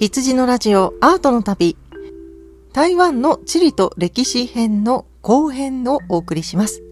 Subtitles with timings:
[0.00, 1.76] 羊のラジオアートの旅
[2.72, 6.82] 台湾の地理と歴史編の後編をお送りします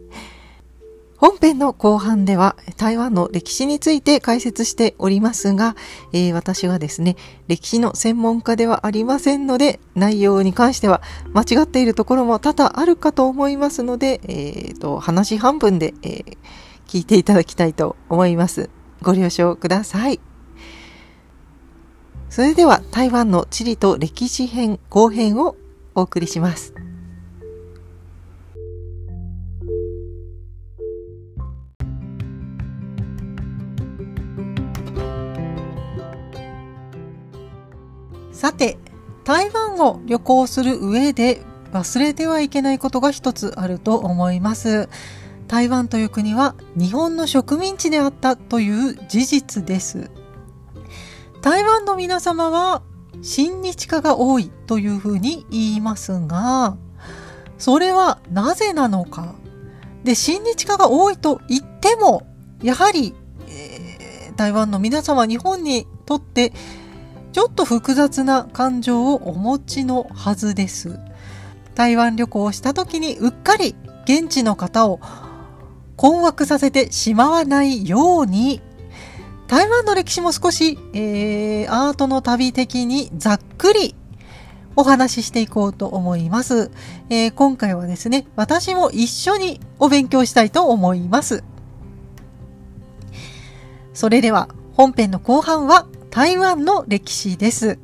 [1.17, 5.75] 本編の後半では台湾の歴史について解説しておりますが、
[6.13, 7.17] えー、私はですね、
[7.49, 16.37] 歴史の専門家ではありませんので、内容に関しては間違っているところも多々あるかと思いますので、えーと、話半分で、えー、
[16.87, 18.71] 聞いていただきたいと思います。
[19.03, 20.21] ご了承ください。
[22.31, 25.57] それでは台湾の地理と歴史編後編を
[25.95, 26.75] お送りします。
[38.33, 38.79] さて、
[39.25, 44.89] 台湾を旅行する上で忘れてはいけないことが一つあると思います。
[45.49, 50.11] 台湾という国は日本の植民地であったという事実です。
[51.41, 52.83] 台湾の皆様は
[53.23, 56.77] 親日家が多いというふうに言いますが、
[57.59, 59.35] それはなぜなのか。
[60.05, 62.27] で、親日家が多いと言っても、
[62.63, 63.15] やはり、
[63.49, 66.53] えー、台湾の皆様、日本にとって
[67.33, 70.99] ちょっと複雑な感情をお持ちのはずです。
[71.75, 75.01] 台湾旅行をした時にうっかり現地の方を
[75.97, 78.61] 困惑させてしまわないように
[79.49, 83.95] 台湾の歴史も少し、えー、アートの旅的にざっくり
[84.77, 86.71] お話ししていこうと思います、
[87.09, 91.43] えー、今回はですね、私も一緒にお勉強したいと思います。
[93.95, 97.79] それでは本編の後半は台湾の歴史です。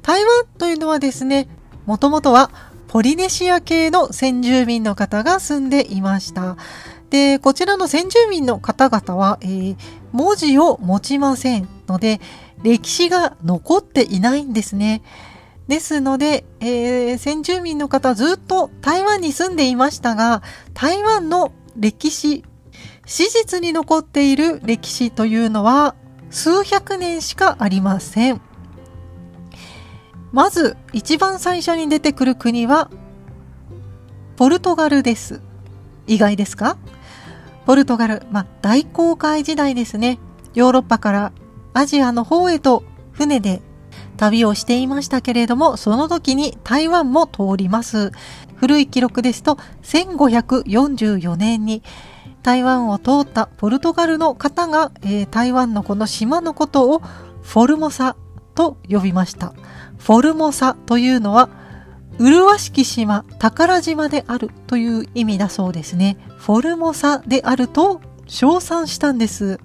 [0.00, 1.46] 台湾というのはですね、
[1.84, 2.50] もともとは
[2.88, 6.56] ポリネシア系の先住民の方が住んでいました。
[7.12, 9.76] で、こちらの先住民の方々は、えー、
[10.12, 12.22] 文字を持ちませんので、
[12.62, 15.02] 歴史が残っていないんですね。
[15.68, 22.44] ですので、えー、先住民の方ずっと台湾に住んでいましたが、台湾の歴史、
[23.04, 25.94] 史実に残っている歴史というのは
[26.30, 28.40] 数百年しかありません。
[30.32, 32.90] まず一番最初に出てくる国は
[34.36, 35.42] ポルトガルです。
[36.06, 36.78] 意外ですか？
[37.64, 40.18] ポルトガル、まあ、大航海時代ですね。
[40.54, 41.32] ヨーロッパから
[41.74, 43.62] アジアの方へと船で
[44.16, 48.12] 旅をしていましたけれども、その時に台湾も通ります。
[48.56, 51.82] 古い記録ですと、1544年に
[52.42, 57.00] 台湾を通ったポルトガルの方が、えー、台湾のこの島のことを
[57.42, 58.16] フォルモサ
[58.54, 59.54] と呼びました。
[59.98, 61.48] フォルモサというのは、
[62.18, 66.16] 麗しき島、宝島であるという意味だそうですね。
[66.38, 69.60] フォルモサであると称賛したんです。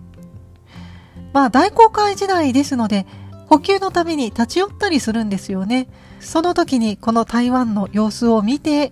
[1.34, 3.06] まあ大航海時代ですので、
[3.48, 5.88] 補給のために立ち寄ったりするんですよね。
[6.20, 8.92] その時にこの台湾の様子を見て、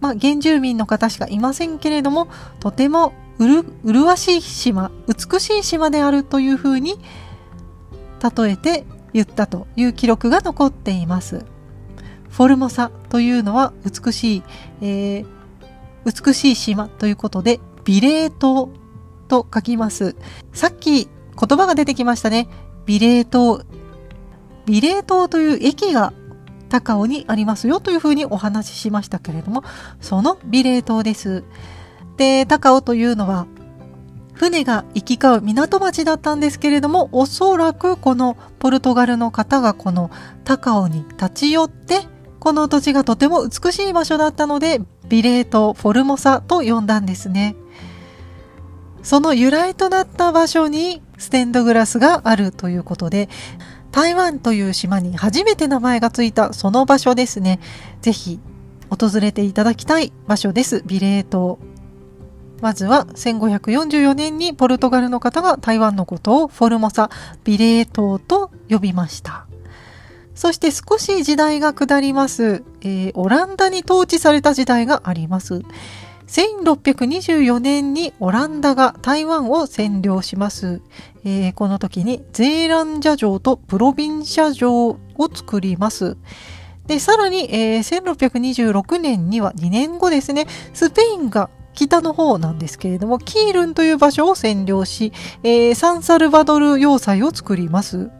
[0.00, 2.28] まあ、原住民の方しかいませんけれども、
[2.60, 6.98] とてもうる、麗しい島、美しい島であるというふうに
[8.36, 11.44] 例えて言ったという記録が残っています。
[12.36, 14.42] フォルモサというのは美しい、
[14.82, 15.26] えー、
[16.04, 18.68] 美しい島ということで、美麗島
[19.26, 20.16] と書きます。
[20.52, 22.46] さっき言葉が出てきましたね。
[22.84, 23.64] 美麗島。
[24.66, 26.12] 美麗島という駅が
[26.68, 29.64] 高尾にありますよというふうにお話ししましたけれども、
[30.02, 31.42] その美麗島です。
[32.18, 33.46] で、高尾というのは、
[34.34, 40.10] 船が行き交う港町だったんですけれども、おそらくこのポルトガルの方がこの
[40.44, 42.14] 高尾に立ち寄って、
[42.46, 47.56] この土地がとても美しい場所だったので、美麗島フォルモサと呼んだんですね。
[49.02, 53.28] その由来となった場所にステンドグラスがあるということで、
[53.90, 57.58] 台湾という島に初めて名前がついたその場所ですね。
[58.00, 58.38] ぜひ
[58.90, 60.84] 訪れていただきたい場所です。
[60.86, 61.58] 美麗島。
[62.60, 67.10] まずは1544年にポルトガルの方が台湾のことをフォルモサ・
[67.42, 69.45] 美麗島と呼びました。
[70.36, 75.62] そして少し時代が下ります、えー、オランダに統治された時代があります。
[76.26, 80.82] 1624年にオランダが台湾を占領します。
[81.24, 84.98] えー、この時にゼーランジャ城とプロビンシャ城を
[85.32, 86.16] 作ります。
[86.86, 95.12] で、さらに、えー、1626年には2年後ですね、スペインが北の方なんですけれども、キールンという場所を占領し、
[95.42, 98.10] えー、サンサルバドル要塞を作ります。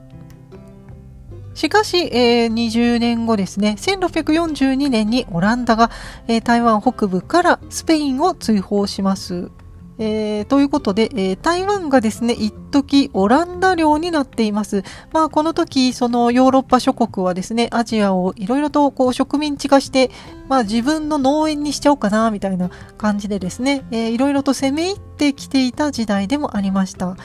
[1.56, 5.90] しかし、えー、20年後ですね、1642年にオランダが、
[6.28, 9.50] えー、台湾北部からスペインを追放します。
[9.98, 14.84] えー、ということで、えー、台湾がですね、一時オランダ領になっています。
[15.14, 20.10] まあ、この時、そのヨーロッパ諸国はですね、アジアをいろいろとこう植民地化して、
[20.50, 22.68] まあ、自分の農園にしちゃおうかな、みたいな
[22.98, 27.16] 感じでですね、いろいろと攻め入ってきていた時代でもありました。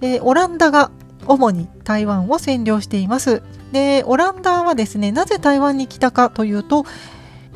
[0.00, 0.90] えー、オランダが
[1.26, 3.42] 主に台湾を占領しています。
[3.72, 6.84] で、オランダはですね、なぜ台湾に来たかというと、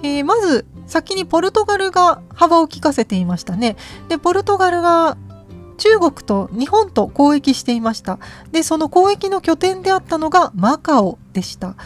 [0.03, 3.77] えー、まず先にポルトガルが幅を利かせていましたね。
[4.09, 5.17] で、ポルトガルが
[5.77, 8.19] 中国と日本と交易していました。
[8.51, 11.77] で、その交易の拠点であったのがマカオでした。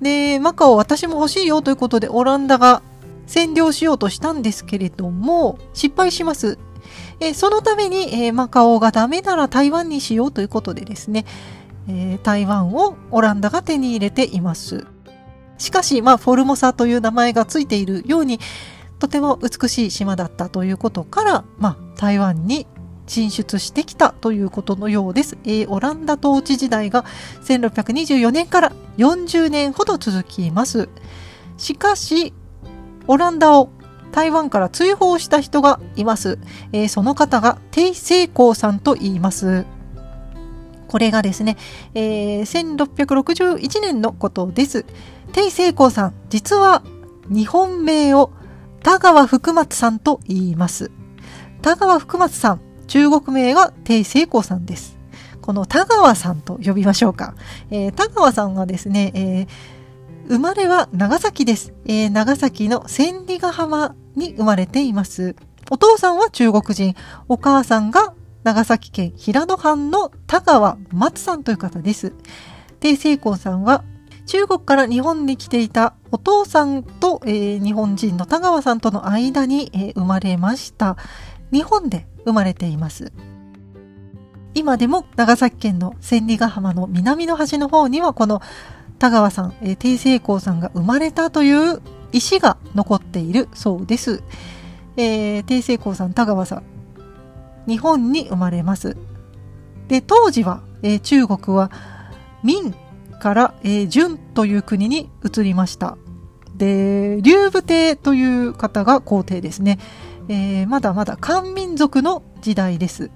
[0.00, 2.82] で、マカオ私も欲しいよということでオランダが
[3.26, 6.58] 占領しようとしたんですけれども、失敗します。
[7.20, 11.24] えそのために、えマカオがダメなら台湾にしようということでですね、
[11.88, 14.86] え台湾をオランダが手に入れています。
[15.58, 18.40] しかし、まあ、フォルモサという名前がついているように、
[18.98, 22.66] とても美しい島だったということから、まあ、台湾に
[23.06, 25.36] 進出してきたということのようです。
[25.44, 27.04] えー、オランダ統治時代が
[27.44, 30.88] 1624年から40年ほど続きます。
[31.56, 32.32] しかし、
[33.06, 33.70] オランダを
[34.14, 36.38] 台湾から追放した人がいます。
[36.72, 39.66] えー、その方が鄭成功さんと言います。
[40.86, 41.56] これがですね、
[41.94, 44.86] えー、1661年のことです。
[45.32, 46.84] 鄭成功さん、実は
[47.28, 48.30] 日本名を
[48.84, 50.92] 田川福松さんと言います。
[51.60, 54.96] 田川福松さん、中国名が鄭成功さんです。
[55.40, 57.34] この田川さんと呼びましょうか。
[57.72, 59.48] えー、田川さんはですね、えー、
[60.28, 61.74] 生まれは長崎です。
[61.84, 65.36] えー、長崎の千里ヶ浜に生まれています。
[65.70, 66.94] お父さんは中国人、
[67.28, 72.14] お母さんが長崎県平戸藩の田川松さんという方です。
[72.80, 73.84] 鄭成功さんは
[74.26, 80.96] 中国から日本に来ていたお父さんと、えー、日本人の田川さんとの間に、えー、生まれました。
[81.52, 83.12] 日本で生まれています。
[84.54, 88.40] 今でも長崎県の千里ヶ浜の南の端の方にはこの
[89.04, 94.22] 田川さん、えー、定成功さんが生まれたという石が残っているそうです。
[94.96, 96.62] えー、定成功さん、田川さん、
[97.68, 98.96] 日本に生まれます。
[99.88, 101.70] で、当時は、えー、中国は
[102.42, 102.72] 明
[103.20, 105.98] から、えー、純という国に移りました。
[106.56, 109.78] で、劉武帝という方が皇帝ですね。
[110.30, 113.10] えー、まだまだ漢民族の時代です。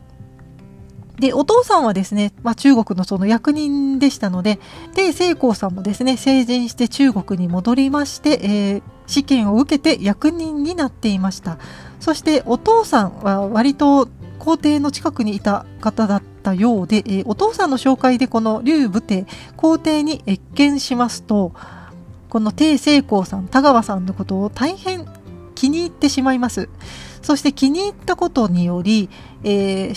[1.19, 4.59] で、お父さんはですね、まあ、中国のその役人でしたので、
[4.95, 11.59] で、成功さんもですね、成人して中国に戻りまして、えー、試験を受けて役人になっていました。
[12.01, 19.27] そしてお父さんは割と皇帝の近くにいた方だったようで、えー、お父さんの紹介でこの劉武帝
[19.57, 21.53] 皇帝に謁見しますと
[22.29, 25.07] この鄭成功さん田川さんのことを大変
[25.55, 26.69] 気に入ってしまいます
[27.21, 29.11] そして気に入ったことにより、
[29.43, 29.95] えー、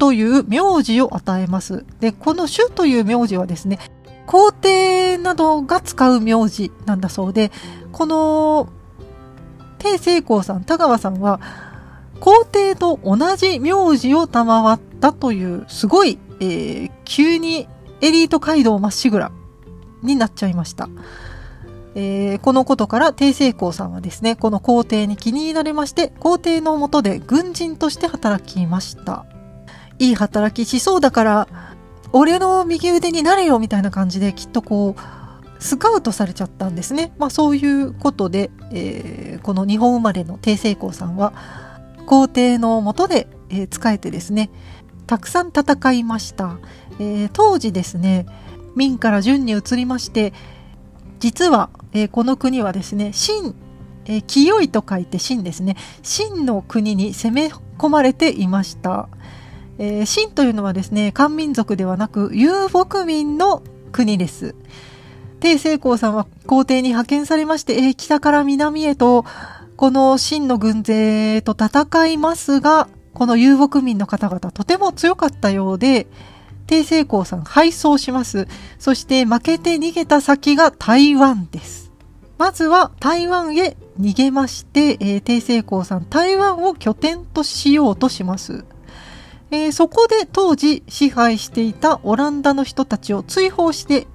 [0.00, 3.78] という名字を与えますでこの主という名字はですね
[4.26, 7.52] 皇帝などが使う名字なんだそうで
[7.92, 8.72] この
[9.78, 11.40] 鄭成功さん田川さんは
[12.18, 17.68] 皇帝と同じ名字を賜ったというすごい、えー、急に
[18.00, 19.30] エリート街道まっしぐら
[20.02, 20.88] になっちゃいました。
[21.94, 29.26] えー、このことから帝成功さんはですね、この皇帝に気に入られまして、皇帝の下で軍人として働きました。
[30.00, 31.48] いい働きしそうだから、
[32.12, 37.12] 俺の右腕になれよみたいな感じできっとこう、スカウトされちゃったんですね。
[37.18, 41.34] まあそういうことで、えー、この日本生まれの帝成功さんは、
[42.06, 44.50] 皇帝の下で、えー、仕えてですね、
[45.06, 46.58] たくさん戦いました。
[46.98, 48.26] えー、当時ですね、
[48.74, 50.32] 明から順に移りまして、
[51.18, 53.54] 実は、えー、この国はですね、秦、
[54.06, 59.10] えー、清いと書いて秦ですね、秦の国に攻め込まれていました。
[59.82, 64.54] えー、秦というのはですね、漢民族ではなく遊牧民の国です。
[65.40, 69.24] 帝成功さんは皇帝に派遣されまして、えー、北から南へと
[69.76, 76.06] この真の軍勢と戦いますが、この遊牧民の方々とても強かったようで、
[76.66, 78.48] 帝成功さん敗走します。
[78.78, 81.90] そして負けて逃げた先が台湾です。
[82.36, 88.66] まずは台湾へ逃げまして、えー、帝成功さん台湾を拠点としようとします。
[89.50, 94.06] えー、そこで当時支配していたオランダの人たちを追放して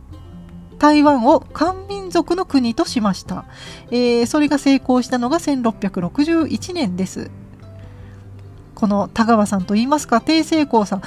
[0.77, 3.45] 台湾を漢民族の国としました。
[3.91, 7.31] えー、それが成功したのが1661年です。
[8.75, 11.01] この田川さんといいますか、鄭成功さん。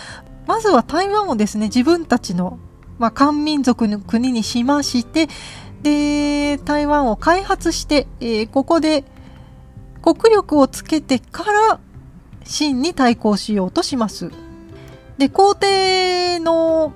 [0.47, 2.59] まずは台湾をですね、自分たちの、
[2.99, 5.29] まあ、漢民族の国にしまして、
[5.83, 9.05] で、台湾を開発して、えー、ここで
[10.03, 11.81] 国力をつけてから
[12.49, 14.33] 清に対抗しようとします。
[15.19, 16.93] で、皇帝の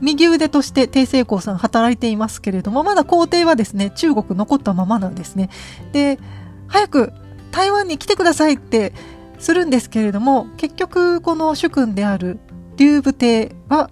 [0.00, 5.50] 右腕として帝政公さん働いていますけれども、まだ皇帝はですね、中国残ったままなんですね。
[5.92, 6.18] で、
[6.66, 7.12] 早く
[7.52, 8.92] 台湾に来てくださいって
[9.38, 12.40] するんですけれども、結局この主君である
[12.76, 13.90] 劉武帝は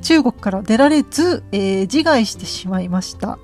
[0.00, 3.38] 中国から出られず、えー、自害してしまいました。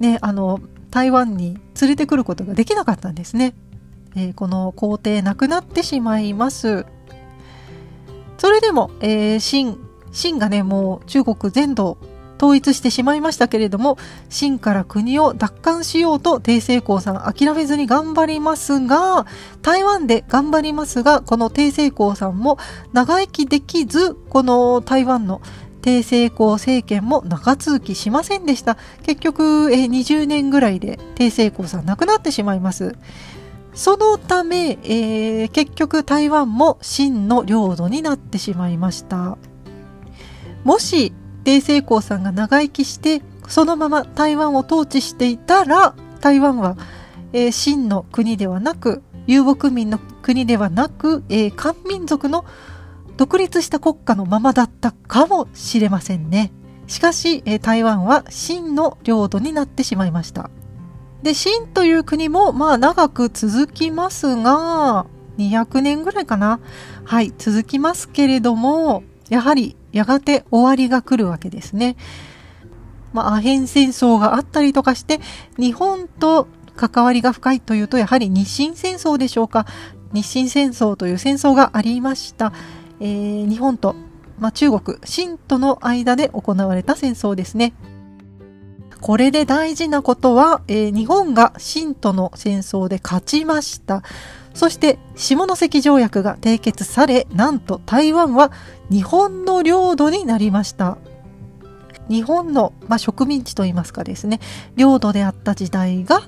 [0.00, 0.60] ね、あの、
[0.90, 3.54] 台湾に連れてくることができなかったんですね。
[4.16, 6.86] えー、この皇帝亡くなってしまいます。
[8.38, 9.78] それでも、えー、秦、
[10.10, 11.98] 秦がね、もう中国全土
[12.38, 19.26] 統一してしまいましたけれども、秦から国を奪還しようと帝政公さん諦めずに頑張りますが、
[19.62, 22.58] 台湾で頑張りますが、この帝政公さんも
[22.92, 25.40] 長生きできず、この台湾の
[25.82, 28.76] 帝政公政権も長続きしませんでした。
[29.02, 32.96] 結局、え20年ぐらいで帝政公さん亡くなってしまいます。
[33.76, 39.36] そのため、えー、結局台湾も真の領土になってしまいました。
[40.64, 41.12] もし、
[41.44, 46.76] 帝政公さんが長生きして、そのまま台湾を統治していたら、台湾は、
[47.34, 52.46] えー、真の国ではなく、遊牧民の国ではなく、えー、漢民族の
[53.18, 56.50] 独立した国家のままだったかもしれませんね。
[56.86, 60.48] しかし、えー、台湾は真の領土になってしまいました。
[61.26, 65.06] で、清という国もまあ長く続きますが、
[65.38, 66.60] 200年ぐらいかな。
[67.04, 71.96] はい、続きますけれども、やはりやがて終わりが来るわけですね。
[73.12, 75.18] まあ、アヘン戦争があったりとかして、
[75.58, 79.66] 日本と関わりが深いというと、やはり日清戦争でしょうか。
[80.12, 82.52] 日清戦争という戦争がありました。
[83.00, 83.96] えー、日本と、
[84.38, 87.74] まあ、中国、清との間で行われた戦争ですね。
[89.00, 94.02] これで大事なことは、えー、日本が清との戦争で勝ちました。
[94.54, 98.52] そして下関条約が締結され、なんと台湾は
[98.90, 100.96] 日本の領土になりました。
[102.08, 104.40] 日本の、まあ、植民地といいますかですね、
[104.76, 106.22] 領土であった時代が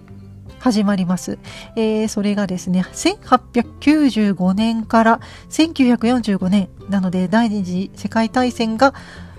[0.59, 1.39] 始まります。
[1.75, 8.93] えー、それがですね、1895年から1945年なので第二次世界大戦が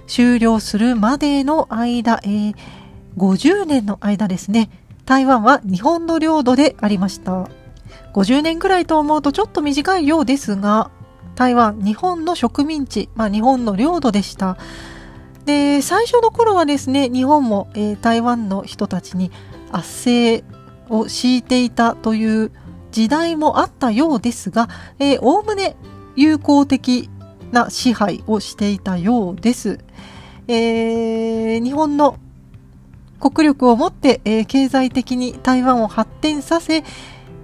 [0.08, 2.79] 終了するまでの間、えー
[3.20, 4.70] 50年の間ですね、
[5.06, 7.50] 台湾は日本の領土でありました。
[8.14, 10.90] 50年くらいと思うとちょっと短いようですが、
[11.36, 14.58] 台湾、日本の植民地、まあ、日本の領土でした。
[15.46, 19.32] で、最初の頃はですね、日本も、えー、台湾の人たちに
[19.72, 20.46] 圧政
[20.90, 22.52] を敷いていたという
[22.92, 24.70] 時代もあったようですが、
[25.22, 25.76] おおむね
[26.16, 27.10] 友好的
[27.52, 29.80] な支配をしていたようです。
[30.48, 32.18] えー、日本の
[33.20, 36.84] 国力を持って、えー、経済的に台湾を発展させ、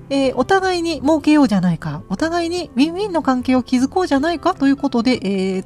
[0.10, 5.66] えー、お互いに儲けようじゃないか、お互いにウィンウィンの関係を築こうじゃないかということで、えー、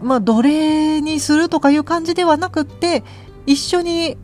[0.00, 3.04] まあ、奴隷にするとかいう感じではなくって、
[3.46, 4.16] 一緒に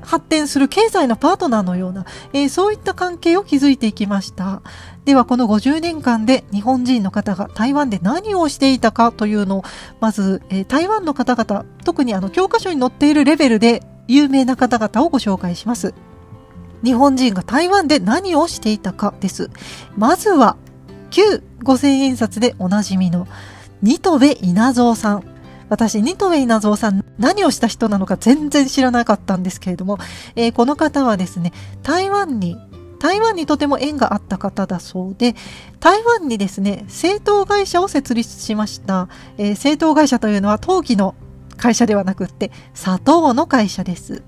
[0.00, 4.62] 発展する経済のパートナーのような、えー、そういった関係を築いていきました。
[5.04, 9.64] では、この50年間で日本人の方が台湾で何をしていたかというのを、
[10.00, 15.94] まず、えー、台湾の方々、特にあの教科書に載っているレベルで有名な方々をご紹介します。
[16.84, 19.50] 日本人が台湾で何をしていたかです。
[19.96, 20.56] まずは、
[21.10, 23.26] 旧五千円札でおなじみの、
[23.80, 25.24] ニトベ稲造さん。
[25.70, 29.98] 私、ニトベ稲造さん、何をした人なのか全然知らなかったんですけれども、
[30.36, 31.52] えー、この方はですね、
[31.82, 32.58] 台湾に、
[32.98, 35.34] 台湾にとても縁があった方だそうで、
[35.80, 39.08] 台湾にですね、製糖会社を設立しました。
[39.38, 41.14] えー、製糖会社というのは陶器の
[41.56, 44.22] 会社ではなくって、砂糖の会社です。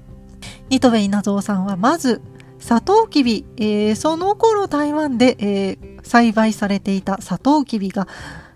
[0.69, 2.23] ニトベ稲造さんはまず、
[2.59, 8.09] サトウキビ、えー、その頃台湾で、えー、栽培されていたサトウキビが、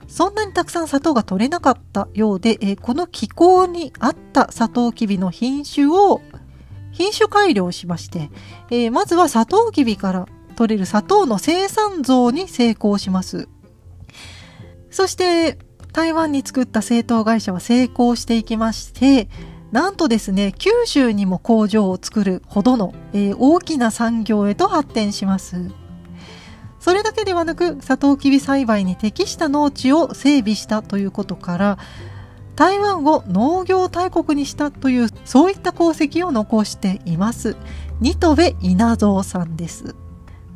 [0.07, 6.23] そんなにたくさん砂糖が取れなかったようで、えー、この気候に合ったサトウキビの品種を
[6.93, 8.31] 品種改良しまして、
[8.71, 13.49] えまずはサトウキビから取れる砂糖の生産増に成功します。
[14.91, 15.59] そして、
[15.99, 19.28] 台湾に作った製糖会社は成功していきまして、
[19.73, 25.73] なんとですね、九州にも工場を作るほどの、えー、大きな産業へと発展します。
[26.78, 31.78] それだけではなく、サトウキビ栽培に適した農地を整備したということから、
[32.55, 37.57] 台湾を農業大国にしたという、そういった功績を残しています。
[37.99, 39.97] ニトベ稲造さんです。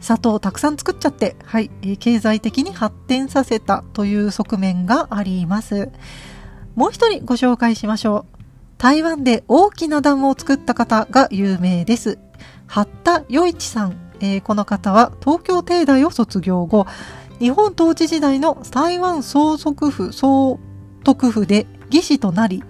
[0.03, 5.91] 砂糖をたくさん作っちゃって、はい、経済的に発展させたという側面があります。
[6.75, 8.43] もう一人ご紹介しましょう。
[8.79, 12.19] 台湾で大きなダムを作った方が有名です。
[12.67, 14.03] 八田余一さん。
[14.25, 16.87] えー、この方は東京帝大を卒業後、
[17.41, 20.61] 日本統治時代の台湾相続府総
[21.03, 22.63] 督府で義士となり、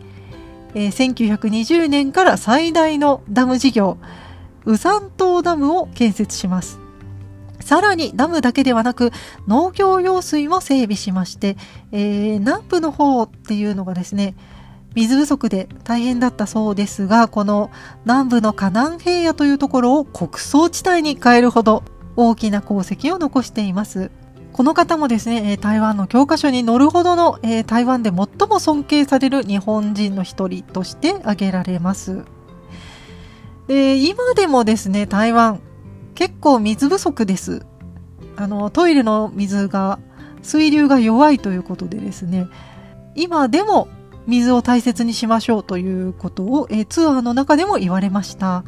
[0.75, 3.99] えー、1920年から最大のダム事業、
[4.65, 6.82] ウサン島ダムを建設します。
[7.63, 9.11] さらにダムだけではなく
[9.47, 11.57] 農業用水も整備しまして、
[11.93, 14.35] えー、南部の方っていうのがですね、
[14.95, 17.71] 水不足で大変だったそうですが、この
[18.05, 21.83] 南部の河南平野というところを穀倉地帯に変えるほど
[22.17, 24.11] 大きな功績を残しています。
[24.53, 32.25] この方もですね、台湾の教科書に載るほどの、台湾で最も尊敬される日本人の一人として挙げられます。
[33.67, 35.61] で今でもですね、台湾、
[36.15, 37.65] 結構水不足です。
[38.37, 39.99] あの、トイレの水が、
[40.43, 42.49] 水流が弱いということでですね、
[43.15, 43.89] 今でも
[44.27, 48.65] 水を大切にしましょうということを、えツアーの中でも言われました。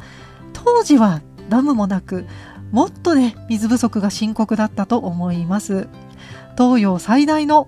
[0.53, 2.25] 当時はダムもなく、
[2.71, 5.87] もっとね、水不足が深刻だったと思います。
[6.57, 7.67] 東洋最大の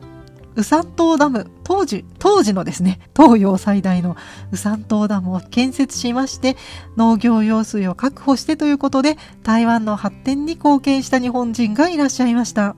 [0.57, 4.17] 宇山島ダム、当時、当時のですね、 東洋最大の
[4.51, 6.57] 宇山島ダムを建設しまして、
[6.97, 12.75] 農業用水を確保してということで、台湾の発展に貢献した日本人がいらっしゃいました。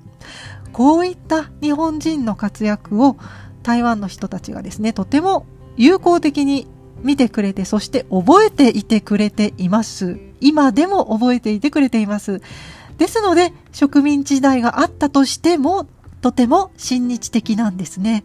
[0.73, 3.17] こういった日本人の活躍を
[3.63, 5.45] 台湾の人たちがですね、とても
[5.77, 6.67] 友好的に
[7.01, 10.19] 見てくれて、そして覚えていてくれています。
[10.41, 12.41] 今でも覚えていてくれています。
[12.97, 15.87] ですので、植民地時代があったとしても、
[16.21, 18.23] とても親日的なんですね。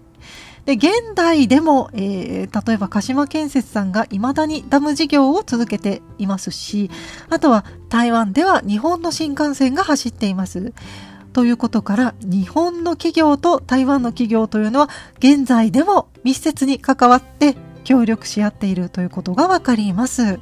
[0.65, 6.91] で、現代でも、えー、例えば鹿島建設さんが未だにダム事業を続けていますし、
[7.29, 10.73] あとは台湾では日本の新幹線が走っています。
[11.35, 20.41] ということから、日本の企業と台湾の企業というのは現在でも密接に関わって協力し合っているということがわかります。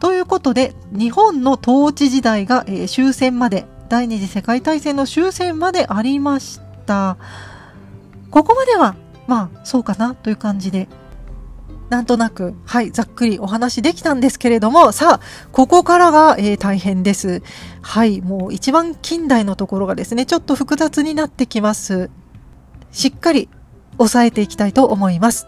[0.00, 7.18] ということで、日本の統治時代が、えー、終戦まで、第二次世界大戦の終戦までありました。
[8.30, 8.94] ここまでは、
[9.26, 10.88] まあ、そうかなという感じで、
[11.88, 17.42] なんとなく、はい、ざっくりお話できたんですけれども、さあ、ここからが、えー、大変です。
[17.82, 22.10] はい、もう一番近代のところがですね、ちょっと複雑になってきます。
[22.92, 23.48] しっかり
[23.98, 25.46] 押さえていきたいと思います。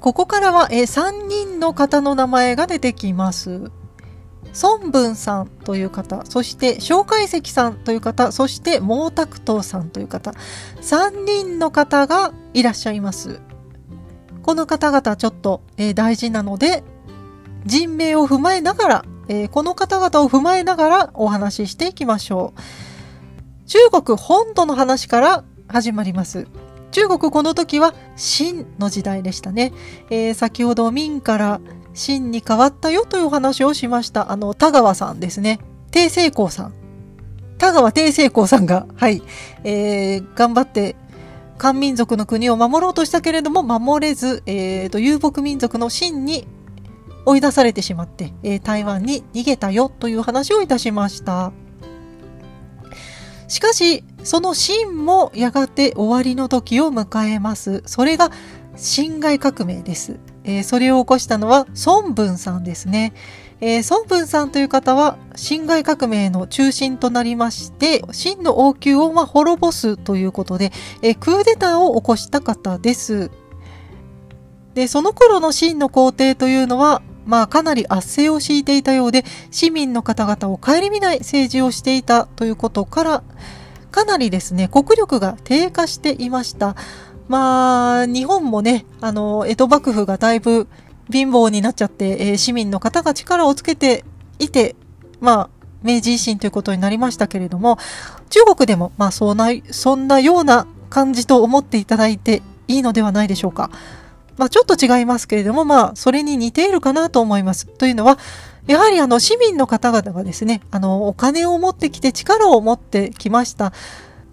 [0.00, 3.70] ここからは、えー、3人の方の名前が出てきます。
[4.62, 10.32] 孫文さんという方、そして蒋介石さんという方、そして毛沢東さんという方、
[10.80, 13.40] 3人の方がいらっしゃいます。
[14.42, 16.82] この方々ちょっと、えー、大事なので、
[17.64, 22.60] 人名を踏まえながら、えー、この方々を踏まえながらお話ししていきましょう。
[23.66, 26.48] 中国本土の話から始まります。
[26.90, 29.72] 中国この時は秦の時代でしたね。
[30.10, 31.60] えー、先ほど明から
[31.94, 34.32] 秦に変わったよというお話をしました。
[34.32, 35.60] あの、田川さんですね。
[35.90, 36.74] 定成功さん。
[37.58, 39.22] 田川定成功さんが、はい、
[39.64, 40.96] えー、頑張って
[41.58, 46.48] 漢民族の国を守ろうとしたけれども守れず、えーと、遊牧民族の秦に
[47.26, 51.52] 追い出されてしまって、えー、台湾に逃げたよという話をいたしました。
[53.46, 57.82] しかし、その秦もやがて終わりの時を迎えます。
[57.84, 58.30] それが
[58.76, 60.18] 辛亥革命です。
[60.44, 63.12] えー、それを起こしたのは孫文さんですね。
[63.60, 70.72] えー、孫文さんという方は辛亥革命の中心となりまして、秦の王宮をま滅ぼすということで、
[71.02, 73.30] えー、クーデターを起こした方です。
[74.74, 83.22] で、その頃の秦の皇帝というのは、まあかなり圧政を敷いていたようで、市民の方々を顧みない政治をしていたということから、
[83.90, 86.76] かなりですね、国力が低下していました。
[87.30, 90.66] まあ、日本もね、あの、江戸幕府がだいぶ
[91.12, 94.04] 貧乏になっちゃって、えー、市民の方が力をつけて
[94.40, 94.74] いて、
[95.20, 95.50] まあ、
[95.84, 97.78] 明治維新ということになりましたけれども、
[98.30, 103.70] 中国でも、まあ、そんな、そんなような感じと思っていただいていいのではないでしょうか。
[104.36, 107.66] まあ、ちょっと違いますけれども、まあ、それに似ているかなと思います。
[107.68, 108.18] というのは、
[108.66, 113.72] やはりあの市民の方々がですね、あのお金を持ってきて力を持ってきました。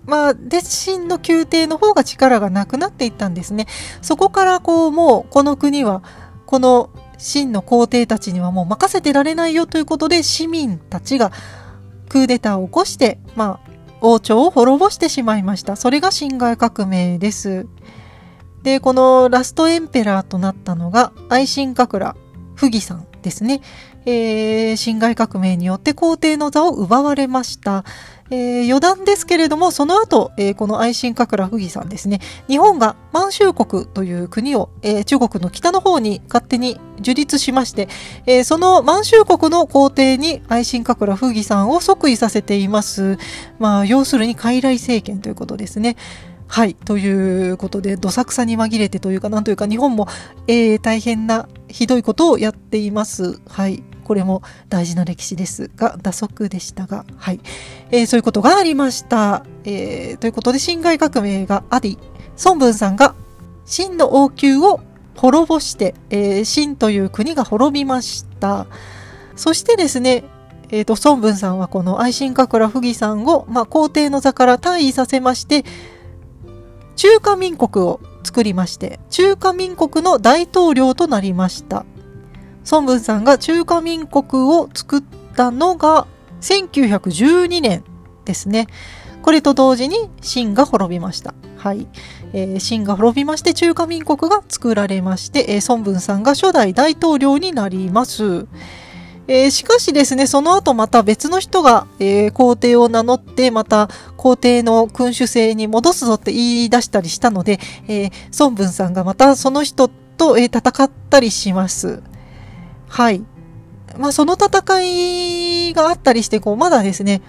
[0.08, 3.67] まあ、弟子の宮廷の方が力がなくなっていったんですね。
[4.02, 6.02] そこからこう、もうこの国は、
[6.46, 11.32] この真の皇帝たちにはもう任せてられないよということで、市民たちが
[12.10, 15.76] クーデターを起こして、まあ、王朝を滅ぼしてしまいました。
[15.76, 17.67] それが辛亥革命です。
[18.63, 22.15] で、このラストエンペラーとなったのが、愛新覚羅、
[22.56, 23.62] 不義さんですね。
[24.06, 27.84] えー、辛亥革命によって皇帝の座を奪われました。
[28.30, 37.88] えー、余談ですけれども、その後、えー、この愛新覚羅不義さんですね、日本が満州国という国を、えー、中国の北の方に勝手に樹立しまして、
[38.26, 43.18] えその満州国の皇帝に愛新覚羅不義さんを即位させています。
[43.60, 45.96] まあ、要するに傀儡政権ということですね。
[46.48, 46.76] はい。
[46.76, 50.08] ということで、どさくさに紛れてというか、なんというか、日本も、
[50.48, 53.40] えー、大変な、ひどいことをやっています。
[53.48, 53.84] はい。
[54.08, 57.41] これも大事な歴史ですが、打足でしたが、はい。
[57.91, 59.46] えー、そういうことがありました。
[59.65, 62.00] えー、ということで、辛亥革命があり、
[62.46, 63.15] 孫文さんが、
[63.65, 64.80] 秦の王宮を
[65.17, 68.65] 滅ぼして、えー、秦という国が滅びました。
[69.36, 70.24] そしてですね、
[70.70, 75.65] えっ、ー、と、孫文さんはこの愛新覚羅不義さんを、まあ、皇帝の座から退位させまして、
[76.96, 81.86] 中華民国を作りまして、中華民国の大統領となりました。
[82.69, 85.03] 孫文さんが中華民国を作っ
[85.36, 86.08] たのが
[86.41, 87.84] 1912年
[88.25, 88.67] ですね。
[89.21, 91.34] これと同時に秦が滅びました。
[91.58, 91.88] はい。
[92.34, 98.47] えー、秦が滅びまして中華民国が作られまして、えー、孫文さんが初代大統領になります。
[99.30, 112.01] えー、しかしですね、その後また別の人が、えー、皇帝を名乗って、また皇帝の君主制に戻すぞって言い出したりしたので、えー、孫文さんがまたその人と、え戦ったりします。
[112.88, 113.23] はい。
[113.97, 117.21] まあ、その戦いがあったりして、こう、まだですね、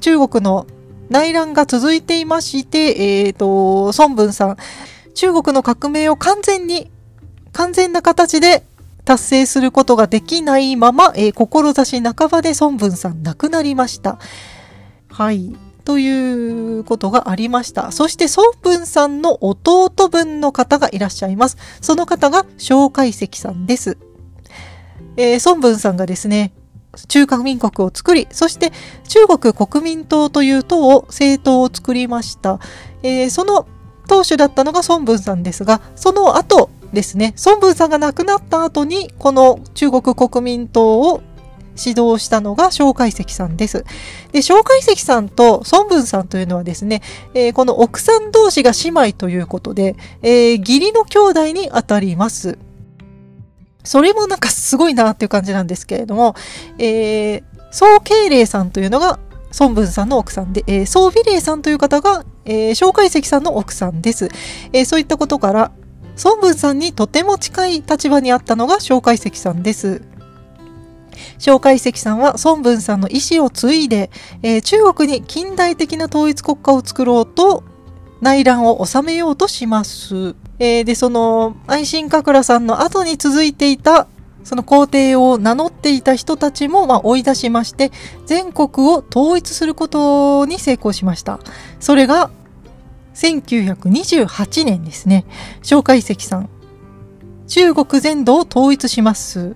[0.00, 0.66] 中国の
[1.08, 4.56] 内乱が続いていまして、えっ、と、孫文さん、
[5.14, 6.90] 中国の革命を完全に、
[7.52, 8.64] 完全な形で
[9.04, 14.18] 達成することができないまま、えー、志半ばで孫文さん亡くなりました。
[15.08, 15.56] はい。
[15.84, 17.90] ということがありました。
[17.90, 21.56] そして孫文さんの弟分の方がいらっしゃいます。
[21.80, 23.98] その方が蒋介石さんです。
[25.16, 26.52] えー、孫文さんがですね、
[27.08, 28.72] 中華民国を作り、そして
[29.08, 32.58] 中国国民党という党を、政党を作りました。
[33.02, 33.66] えー、その
[34.08, 41.22] 党首だったのが孫文さんですが、その後、ですね、孫文さんが亡くなった後に、この中国国民党を
[41.78, 43.84] 指導したのが蒋介石さんです。
[44.32, 47.02] で、蒋介石さんと孫文さんというのはですね、
[47.34, 52.58] えー、この奥さん同士が姉妹ということで、えー、義理の兄弟にあたります。
[53.84, 56.34] それもなんかすごいなっていう感じなんですけれども、
[56.78, 59.18] えー、宋慶齢さんというのが
[59.58, 64.28] 孫文さんの奥さんで、えー、宋美齢さんという方が、えー、蒋介石さんの奥さんです。
[64.72, 65.72] えー、そういったことから、
[66.22, 70.02] 孫文さんにとても近い立場にあったのが蒋介石さんです。
[71.38, 74.10] 蒋介石さんは孫文さんの意思を継いで、
[74.42, 77.64] えー、中国に近代的な統一国家を作ろうと
[78.20, 80.34] 内乱を収めようとします。
[80.58, 84.06] えー、で、その愛新覚羅さんの後に続いていた
[84.44, 87.90] その皇帝を名乗っていた人たちも、まあ、追い出しまして、
[88.26, 91.40] 全国を統一することに成功しました。
[91.78, 92.30] それが、
[93.14, 95.26] 1928年ですね、
[95.62, 96.48] 蒋介石さん、
[97.48, 99.54] 中国全土を統一します。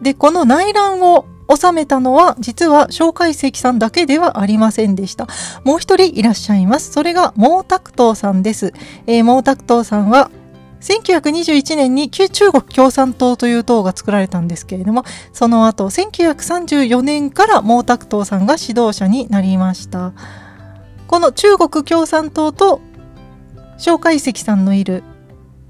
[0.00, 5.26] で、この内乱を収めたのは、実は蒋介石さんだけではありませんでした。
[5.64, 6.92] もう一人いらっしゃいます。
[6.92, 8.72] それが毛沢東さんです。
[9.06, 10.30] えー、毛沢東さんは、
[10.80, 20.12] 1921年に旧中国共産党という党が作られたんですけれども、その後、1934年から毛沢東さんが指導者になりました。
[21.06, 22.80] この中国共産党と
[23.78, 25.02] 蒋介石さんのいる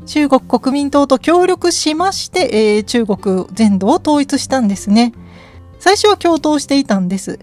[0.06, 5.12] 中国国民党と協力しまして、えー、中国全土を統一したんですね。
[5.78, 7.38] 最初は共闘していたんです。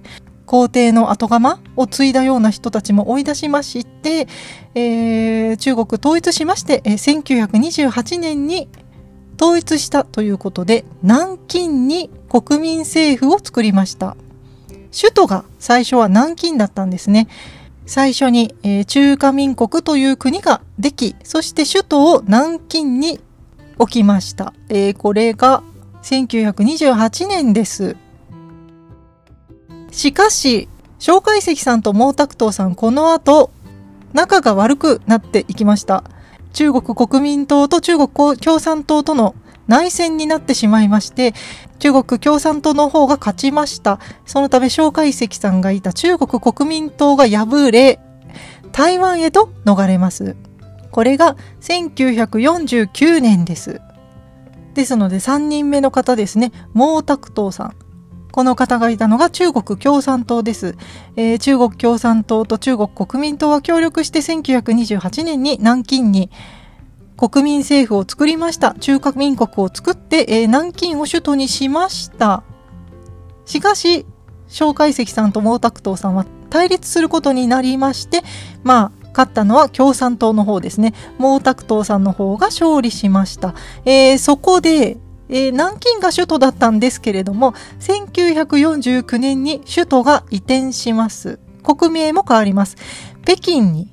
[0.46, 4.28] 皇帝の後釜を継いだような人たちも追い出しまして、
[4.76, 8.70] えー、中国統一しまして、えー、1928年に
[9.42, 14.16] 統一したということで、南京に国民政府を作りました。
[14.98, 17.28] 首都が最初は南京だったんですね。
[17.86, 23.20] 最初に、えー、中華民国という国ができ、そして首都を南京に
[23.78, 24.54] 置きました。
[24.70, 25.64] えー、これが
[26.04, 27.98] 1928年です。
[29.96, 30.68] しかし、
[31.00, 33.50] 蒋介石さんと毛沢東さん、この後、
[34.12, 36.04] 仲が悪くなっていきました。
[36.52, 39.36] 中国国民党と中国共産党との
[39.68, 41.34] 内戦になってしまいまして、
[41.80, 44.00] 中国共産党の方が勝ちました。
[44.26, 48.02] そのため、蒋介石さんがいた中国国民党が敗れ、
[48.74, 50.36] 台湾へと逃れます。
[50.92, 53.80] これが1949年です。
[54.74, 57.85] ですので、3人目の方ですね、毛沢東さん。
[58.36, 60.76] この方がいたのが中国共産党です。
[61.16, 66.30] えー、中国共産党と中国国民党は協力して1928年に南京に
[67.16, 68.74] 国民政府を作りました。
[68.74, 72.44] 中華民国を作って、えー、南京を首都にしました。
[73.46, 74.06] しかし、
[74.50, 78.22] 蒋介石さんと毛沢東さんは対立することになりまして、
[78.64, 80.94] まあ、勝ったのは共産党の方ですね。
[81.20, 83.56] 毛沢東さんの方が勝利しました。
[83.86, 84.98] えー、そこで、
[85.30, 91.40] えー、南京が首都だったんですけれども、1949年に首都が移転します。
[91.64, 92.76] 国名も変わります。
[93.24, 93.92] 北京に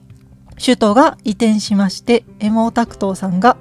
[0.61, 3.57] 首都が移転しまして、毛沢東さんが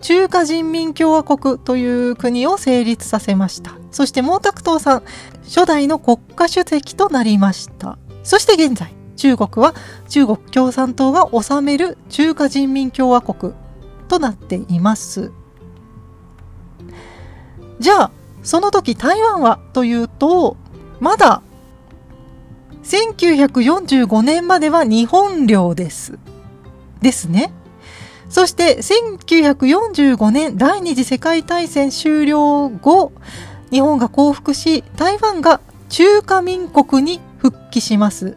[0.00, 3.72] 中華人民共和国という国を成立させました。
[3.90, 5.02] そして毛沢東さん、
[5.44, 7.98] 初代の国家主席となりました。
[8.22, 9.74] そして現在、中国は
[10.08, 13.54] 中国共産党が治める中華人民共和国
[14.08, 15.32] となっています。
[17.78, 18.10] じゃあ、
[18.42, 20.56] その時台湾はというと、
[21.00, 21.42] まだ
[22.82, 26.18] 1945年までは日本領です。
[27.00, 27.52] ですね。
[28.28, 33.12] そして1945年第二次世界大戦終了後、
[33.70, 38.36] 日本が降伏し、台湾が中華民国に復帰します。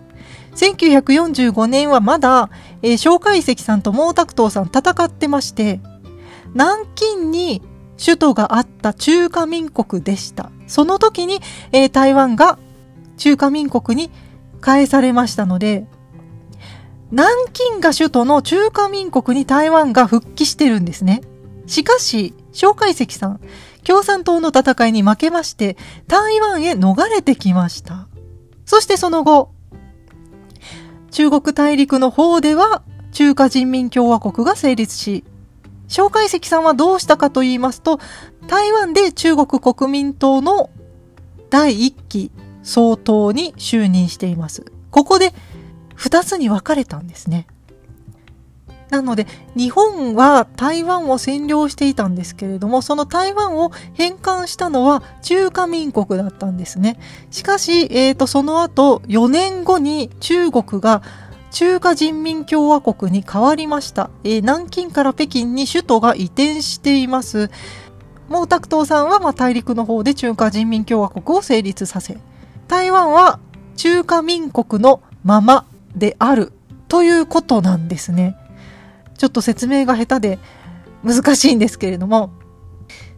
[0.55, 2.49] 1945年はまだ、
[2.81, 5.79] えー、蒋介石さんと毛沢東さん戦ってまして、
[6.53, 7.61] 南京に
[8.03, 10.49] 首都があった中華民国でした。
[10.65, 11.39] その時に、
[11.71, 12.57] えー、台湾が
[13.17, 14.09] 中華民国に
[14.59, 15.85] 返されましたので、
[17.11, 21.21] 南京が首都の中華民国に台湾が復帰してるんですね。
[21.67, 23.39] しかし、蒋介石さん、
[23.83, 28.07] 共産党の戦いに負けまして、台湾へ逃れてきました。
[28.65, 29.51] そしてその後、
[31.11, 35.23] 中国大陸の方では中華人民共和国が成立し、
[35.91, 37.99] 蒋介石さんはどうしたかと言いますと、
[38.47, 40.69] 台湾で中国国民党の
[41.49, 42.31] 第一期
[42.63, 44.63] 総統に就任しています。
[44.89, 45.33] ここで
[45.97, 47.45] 2つに分かれたんですね。
[48.89, 56.99] なので、日本は台湾を占領していたんですけれども、その台湾を返還したのは中華民国だったんですね。
[57.31, 61.01] しかし、えっ、ー、と、その後、4年後に中国が
[61.51, 64.09] 中華人民共和国に変わりました。
[64.23, 67.49] えー、南京から北京に首都が移転しています。
[68.29, 72.17] 毛沢東さんは、まあ、大陸の方で中華人民共和国を成立させ、
[72.69, 73.39] 台湾は
[73.75, 76.53] 中華民国のままである
[76.87, 78.37] ということなんですね。
[79.17, 80.39] ちょっと説明が下手で
[81.03, 82.31] 難しいんですけれども。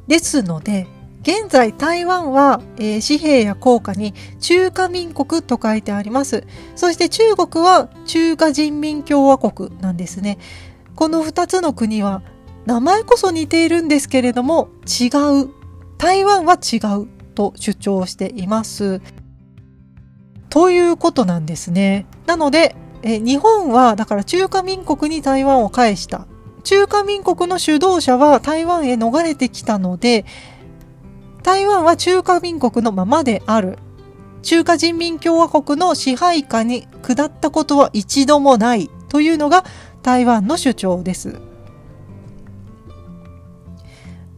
[0.07, 0.87] ですので、
[1.23, 6.43] 現在台湾は、えー、紙幣や硬貨に中華民国と書いてあります。
[6.75, 10.37] そして中国は中華人民共和国なんですね。
[10.95, 12.21] この2つの国は
[12.65, 15.07] 名前こそ似ているんですけれども違
[15.43, 15.49] う。
[15.97, 19.01] 台湾は違うと主張しています。
[20.49, 22.05] ということなんですね。
[22.25, 26.27] なので、え日本はだから中華民国に台湾を返した。
[26.63, 30.25] 中華民国の主導者は台湾へ逃れてきたので、
[31.43, 33.77] 台湾は中華民国のままである。
[34.41, 39.63] 中華人民共和国の支配下に下ったことは一度もないというのが
[40.01, 41.39] 台湾の主張です。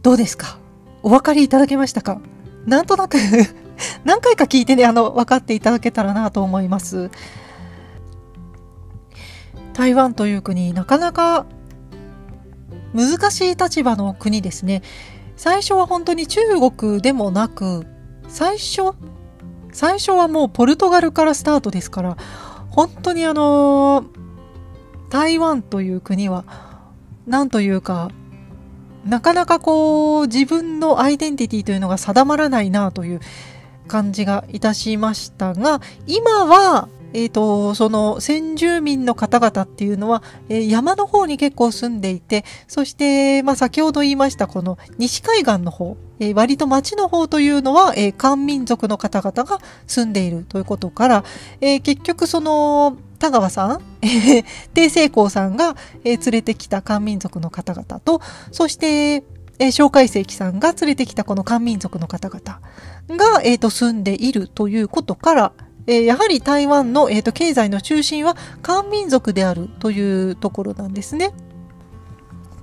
[0.02, 0.58] どうですか？
[1.02, 2.20] お分かりいただけましたか？
[2.66, 3.16] なんとなく
[4.04, 7.10] 何回か聞いてね、あの、分かっていただけたらなと思います。
[9.74, 11.46] 台湾という国、なかなか
[12.94, 14.82] 難しい立場の国ですね。
[15.36, 17.86] 最初は本当に中国でもなく、
[18.28, 18.94] 最初、
[19.72, 22.16] 最初はもうポルトガルからスタートですから、
[22.70, 24.04] 本当にあの、
[25.10, 26.44] 台湾という国は、
[27.26, 28.10] なんというか、
[29.04, 33.20] なかなかこう、自分のアイデンティティというのが定まらないなという
[33.86, 51.24] 感じがいたしましたが、今はえっ、ー、と、その先住民の方々っていうのは、えー、山の方に結構住んでいて、そして、まあ、先ほど言いましたこの西海岸の方、えー、割と町の方というのは、え漢民族の方々が住んでいるということから、
[51.60, 59.24] え結局その、田川さん、え低成功さんが、え連れてきた漢民族の方々と、そして、
[59.58, 62.60] えー、蒋介石さんが連れてきたこの漢民族の方々
[63.08, 65.52] が、えーと住んでいるということから、
[65.86, 71.32] えー、やはり台湾の、えーと、経済の中心は漢民族であるというところなんですね。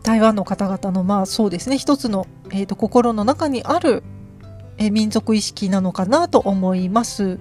[0.03, 4.03] 台湾の方々のまあそうですね一つの、えーと、心の中にある、
[4.77, 7.39] えー、民族意識なのかなと思います。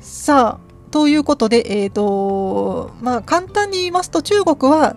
[0.00, 4.96] さあということで、えーとまあ、簡単に言いますと中国は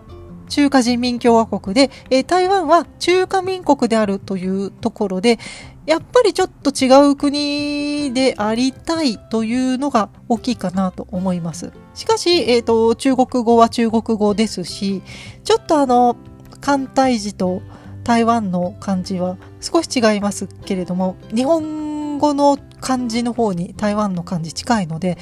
[0.49, 5.39] 中華人民共和国で、えー、台湾は中華民国であるというところで、
[5.85, 11.73] やっぱりちょっと違う国でありたいというのが大きいかなと思います。
[11.93, 15.01] しかし、えっ、ー、と、中国語は中国語ですし、
[15.43, 16.15] ちょっとあの、
[16.61, 17.61] 簡体字と
[18.05, 25.17] 台湾の漢字は少し違いますけれども、日本語の漢字の方に台湾の漢字近いので、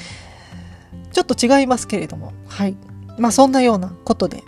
[1.12, 2.78] ちょっと違いますけれども、はい。
[3.18, 4.44] まあそんなようなことで、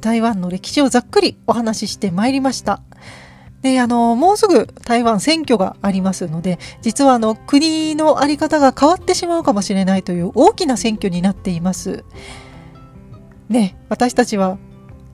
[0.00, 2.80] 台湾の歴史をざっくりお話ししてまいりました。
[3.62, 12.04] で、あの、もうすぐ台湾選挙がありますので、実はあの、国のあり方が変わってしまうかもしれないという大きな選挙になっています。
[13.48, 14.58] ね、私たちは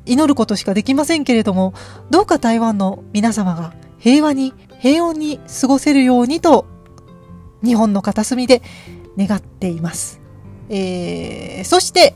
[0.06, 1.74] 祈ることしかできませんけれども、
[2.10, 6.66] どうか台湾の皆様が平和に、平穏に過ごせるようにと、
[7.64, 8.62] 日本の片隅で
[9.16, 10.20] 願っています。
[10.68, 12.14] えー、そして、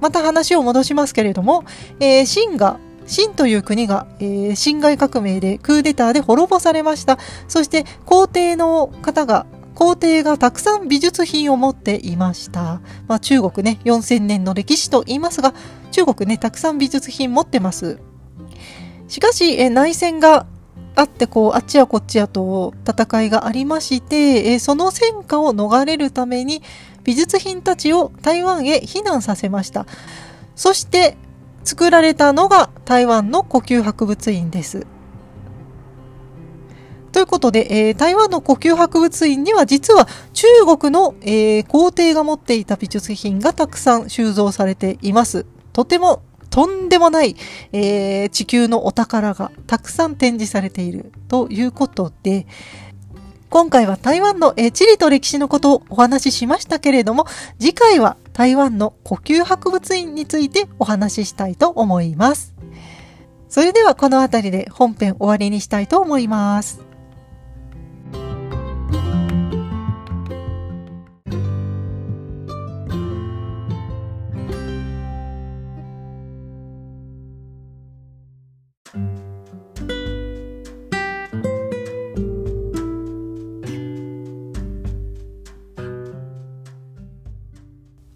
[0.00, 1.64] また話を戻しますけれども、
[2.00, 7.18] えー、秦が、秦という国が、えー、辛亥革命でクーデターで滅ぼされました。
[7.48, 12.80] そして皇帝の方が皇帝がたくさん美術品を持っていました。
[13.08, 15.52] まあ、中国ね、4000年の歴史と言いますが、
[15.92, 17.98] 中国ね、たくさん美術品持ってます。
[19.06, 20.46] しかし、え内戦が
[20.94, 26.62] あって、こう、あっちやこっちやと戦いがありまして、えその戦火を逃れるために、
[27.04, 29.86] 美術品たちを台湾へ避難させました。
[30.54, 31.18] そして、
[31.64, 34.86] 作られたのが台湾の故宮博物院です。
[37.10, 40.46] ということで、えー、台湾の故宮博物院には実は中
[40.78, 45.46] 国の、えー、皇帝が持っていた美術品がたくさん収蔵されています。
[45.72, 47.34] とてもとんでもない、
[47.72, 52.46] えー、地球のお宝がたくさん展示されているということで、
[53.50, 57.26] 今回は台湾の、え、地理と歴史のことをお話ししましたけれども、
[57.58, 62.54] 次回は台湾の故宮博物院についてお話ししたいと思います。
[63.48, 66.80] それではこの辺りで本編終わりにしたいと思います。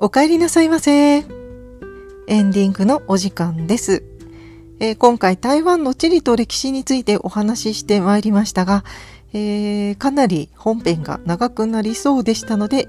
[0.02, 1.18] お帰りなさいませ。
[1.18, 1.22] エ
[2.42, 4.09] ンディングのお時間です。
[4.82, 8.82] えー、今回台湾の地理と歴史についてお話ししてまいりましたが、
[9.34, 12.88] えー、かなり本編が長くなりそうでしたので、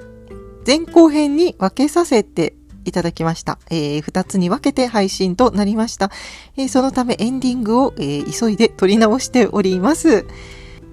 [0.65, 2.54] 前後編に分けさせて
[2.86, 3.60] いただきました。
[3.69, 6.12] えー、2つに分けて配信となりました。
[6.56, 10.25] えー、そのためエンディングを、えー、急いで撮り直しております。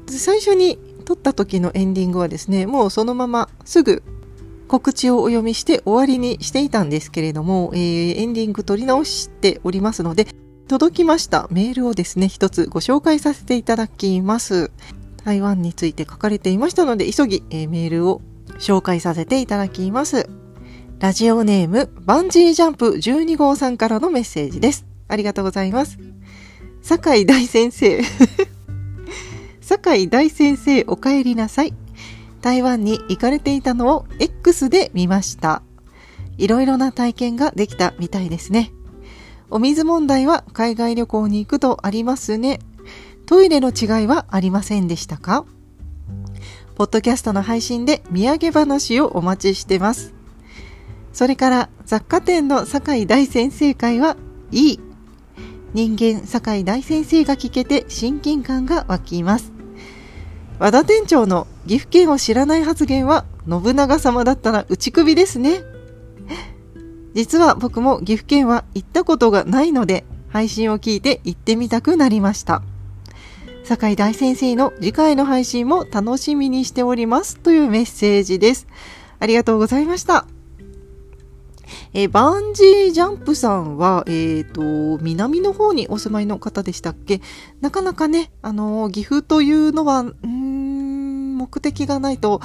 [0.08, 4.02] 最初に撮った時のエンディングはですね、もうそのまますぐ
[4.66, 10.26] 告知をお読みして終わりにしていたんですけれども、えー、エンディング取り直しておりますので、
[10.68, 14.70] 届きましたメールをですね、一つご紹介させていただきます。
[15.24, 18.20] 台湾について書かれていましたので、急ぎ、えー、メールを
[18.58, 20.28] 紹介させていただきます。
[20.98, 24.84] ラジオネーム、バンジージャンプ12号さんからのメッセージです。
[25.08, 25.98] ありがとうございます。
[26.82, 28.02] 酒井大先生。
[29.62, 31.72] 酒井大先生、お帰りなさい。
[32.42, 35.62] 台湾に行かれていたのを X で見ました。
[36.36, 38.72] いろいろな体験ができたみたいですね。
[39.50, 42.60] お水問題は海外旅行に行くとありますね。
[43.24, 45.46] トイレの違いはありませんでしたか？
[46.76, 50.14] ポッドキャストの配信で土産話をお待ちしてます。
[51.12, 54.16] それから雑貨店の酒井大先生会は
[54.50, 54.80] いい。
[55.72, 59.52] 人間酒井大先生が聞けて親近感が湧きます。
[60.58, 65.62] 和田店長の岐阜県を知らない発言は信長様だったら打ち首ですね。
[67.14, 72.62] 実は僕も岐阜県は行ったことがないので配信を聞いて行ってみたくなりました。
[73.64, 78.66] 酒井大先生の次回の配信も楽しみにしておりますというメッセージです。
[79.20, 80.26] ありがとうございました。
[81.92, 87.20] え、バンジージャンプさんは、えっ、ー、と、南の方にお住まいの方でしたっけ？
[87.60, 92.40] なかなかね、あの、岐阜というのは、うん、目的がないと、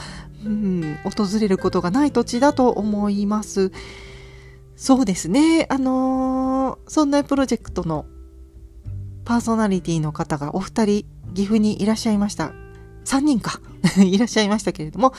[0.45, 3.71] うん、訪れることがない土地だと思います。
[4.75, 8.05] そうですね、あのそんなプロジェクトの
[9.25, 12.53] パーソナリティの方がお二人岐阜にいらっしゃいました。
[13.05, 13.59] 3人か。
[14.03, 15.13] いらっしゃいましたけれども、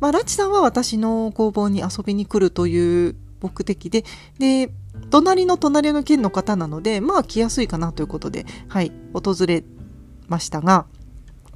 [0.00, 4.04] まあ、ラチさんは私の工房に遊びに来るという目的で、
[4.38, 4.72] で、
[5.10, 9.64] 隣の隣の県の方なので、まあ来やすいかなということで、はい、訪れ
[10.28, 10.86] ましたが、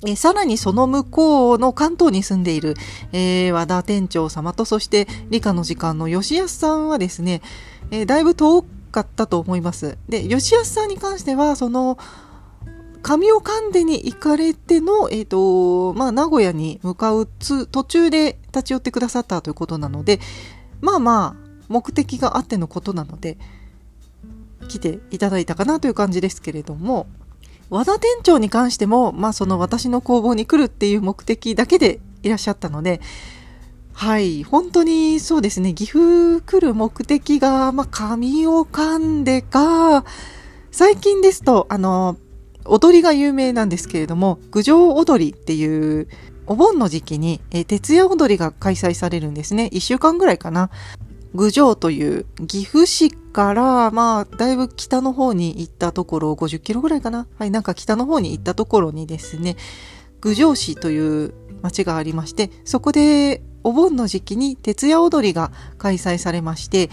[0.07, 2.74] えさらにその向こうの関東に住んでいる、
[3.12, 7.42] えー、和田店長様と、そして理科の時間の吉安さんはですね、
[7.90, 9.98] えー、だいぶ遠かったと思います。
[10.09, 11.98] で、吉安さんに関しては、その、
[13.03, 20.20] 神尾関でに行かれての、えっ、ー、と、まあ、名古屋に向かうつ途中で立ち寄ってくださったということなので、
[20.80, 23.38] まあまあ、目的があってのことなので、
[24.68, 27.07] 来ていただいたかなという感じですけれども、
[27.70, 33.00] 和田店長に関しても、まあその私の工房に来るっていう目的だけでいらっしゃったので、
[33.92, 40.04] はい、本当にそうですね、岐阜来る目的が、まあ、神を噛んでか、
[40.70, 42.16] 最近ですと、あの、
[42.64, 46.08] 踊りが有名なんですけれども、郡上踊りっていう、
[46.46, 49.70] お盆の時期に、え徹夜踊りが開催されるんですね。
[49.72, 50.70] 1週間ぐらいかな。
[51.35, 57.26] 郡上という岐阜市から、まあ、だいぶ北の方に行ったところ、50キロぐらいかな。
[57.39, 59.57] はい、なんか北の方に行ったところにですね、
[60.20, 66.91] 郡上市という町がありまして、そこでお盆の時期に徹夜踊りが開催されまして、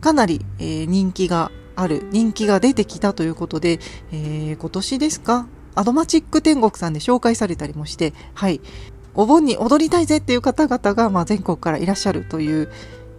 [0.00, 3.80] かなり、えー、人気がある、人気が出てきたということで、
[4.12, 8.60] えー、今年ですかアドマチック天国さんで紹介されたりもして、はい、
[9.14, 12.70] お盆に踊りたいぜっていう方々が、まあ、全国からいらっしゃるという、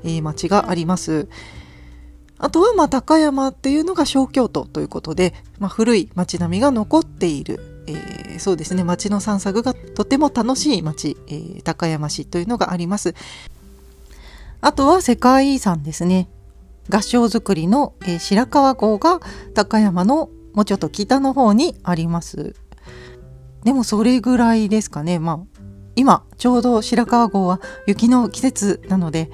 [0.05, 1.27] えー、町があります。
[2.37, 13.15] あとは、まあ、高山っていうのが小京都ということで、まあ、古い町並みが残っている、えー、そうですね、町の散策がとても楽しい町、えー、高山市というのがあります。
[14.61, 16.29] あとは世界遺産ですね。
[16.89, 19.21] 合掌造りの、えー、白川郷が
[19.53, 22.55] 高山のもうちょっと北の方にあります。
[23.63, 25.19] でもそれぐらいですかね。
[25.19, 25.61] まあ、
[25.95, 29.31] 今ちょうど白川郷は雪の季節なので、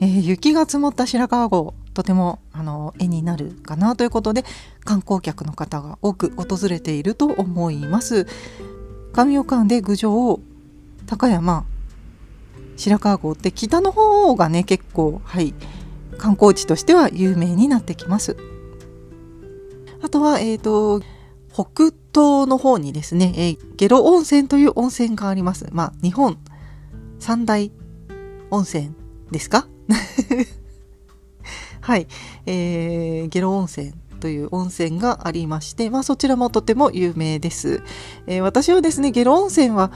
[0.00, 4.44] えー、雪が積もった白川郷とてもあの絵になるかなということで
[4.84, 8.26] 観光客の方が多く訪れていると思います。
[9.12, 10.40] 上岡間で郡上
[11.06, 11.64] 高山
[12.76, 15.52] 白川郷って北の方がね結構はい
[16.16, 18.36] 観光地としては有名になってきます。
[20.02, 21.00] あとはえっ、ー、と
[21.52, 25.66] 北東の方にですね、えー、下呂温泉という温泉があります。
[25.72, 26.38] まあ日本
[27.18, 27.70] 三大
[28.50, 28.92] 温泉
[29.30, 29.66] ですか？
[31.80, 32.06] はい、
[32.46, 37.82] えー、ゲロ温泉という温泉がありまして、まあ、そちらもとても有名です。
[38.26, 39.90] えー、私はですね、ゲロ温泉は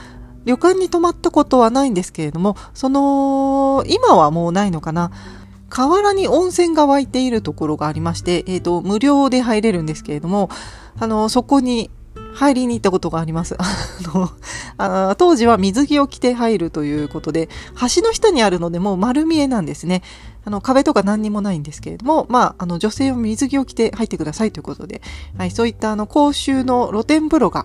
[0.44, 5.10] 旅館に泊まったことはないんですけれども、その、今はもうないのかな。
[5.68, 10.50] 河原に温泉が湧いているところがありまして、え、ー、と、無料で入れるんですけれども、
[10.98, 11.90] あの、そこに
[12.34, 13.56] 入りに行ったことがあります。
[13.58, 13.64] あ
[14.14, 14.30] の
[14.76, 17.48] あ当時は水着を着て入るということで、
[17.94, 20.02] 橋の下にあるのでもう丸見えなんですね。
[20.44, 25.00] あの壁とか何にもないんですけれども、まあ、あの女性は水着を着て入ってくださいということで、
[25.38, 27.64] はい、そういったあの公衆の露天風呂が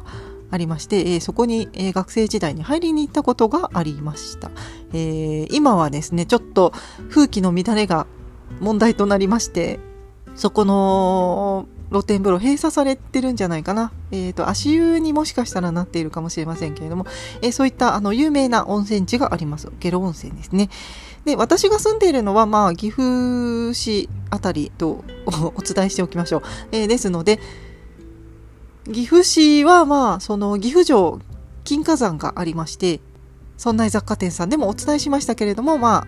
[0.52, 4.50] ありまして、えー、そこに、えー、学生時代に入りに行ったことがありました、
[4.94, 6.74] えー、今はですね、ちょっと
[7.10, 8.08] 風紀の乱れが
[8.62, 9.80] 問題となりまして、
[10.36, 13.92] そこの露天風呂閉鎖されてるんじゃないかな。
[14.12, 17.06] えっ、ー、と、足湯にもしかしたらなっているかもしれませんけれども、
[17.42, 19.70] えー、そういったあの有名な温泉地があります。
[19.80, 20.70] ゲロ温泉ですね。
[21.26, 26.42] で、私が住んでいるのは、まあ、岐阜市あたりと お伝えしておきましょう。
[26.72, 27.40] えー、ですので、
[28.86, 31.20] 岐阜市は、まあ、その岐阜城
[31.64, 33.02] 金華山がありまして、
[33.58, 36.08] そんな雑貨店さんでもお伝えしましたけれども、ま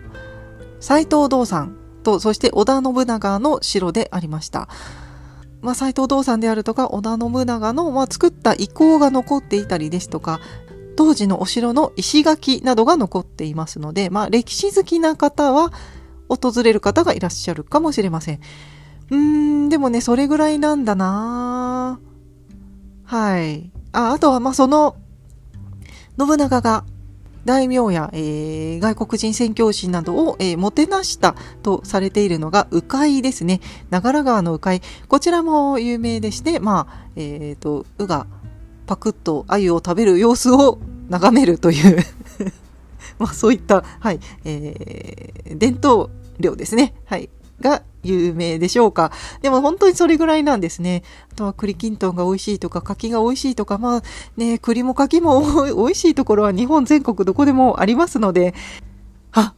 [0.80, 4.68] 斎藤道山と、そして織田信長の城でありました。
[5.62, 10.40] まあ、斎藤道さんであるとか織田信長の、まあ、作った遺構が残っていたりですとか
[10.96, 15.72] 当時のお城の石垣などが残っていますので、まあ、歴史好きな方は
[16.28, 18.40] 訪れる方がいらっしゃるかもしれません。
[19.10, 19.16] うー
[19.66, 21.98] ん、でもね、それぐらいなんだな
[23.04, 23.70] はい。
[23.92, 24.96] あ、あとは、ま、その、
[26.18, 26.84] 信長が
[27.44, 33.60] 大名や、えー、外国人宣教師などを、えー、もてなしたとされているのが鵜飼ですね。
[33.90, 34.80] 長良川の鵜飼。
[35.08, 38.26] こちらも有名でして、まあ、え、ー、と、鵜が
[38.86, 40.78] パクッと鮎を食べる様子を
[41.08, 42.04] 眺めるという
[43.18, 46.94] まあそういった、はい、えー、伝統漁ですね。
[47.04, 47.28] はい。
[47.60, 49.12] が有名でしょうか。
[49.40, 51.02] でも本当にそれぐらいなんですね。
[51.32, 54.02] あとは栗きんとんが美味しいとか、柿が美味しいとか、まあ
[54.36, 58.54] ね、栗も柿も 美味しいところは日本全国どこでもありますので、
[59.32, 59.54] あ、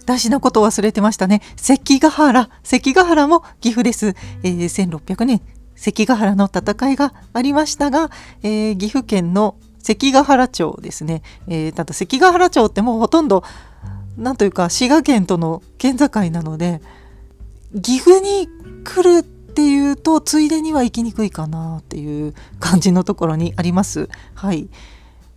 [0.00, 1.40] 私のこと忘れてましたね。
[1.56, 2.50] 関ヶ原。
[2.62, 4.14] 関ヶ原も岐阜です。
[4.42, 5.40] えー、1600年、
[5.76, 8.10] 関ヶ原の戦いがありましたが、
[8.42, 11.22] えー、岐阜県の関ヶ原町ですね。
[11.48, 13.44] えー、ただ関ヶ原町ってもうほとんど、
[14.16, 16.80] なんというか滋賀県との県境なので、
[17.80, 18.48] 岐阜に
[18.84, 24.08] 来るっていうとついでには行きにくいかなっていう感じのところにあります。
[24.34, 24.68] はい。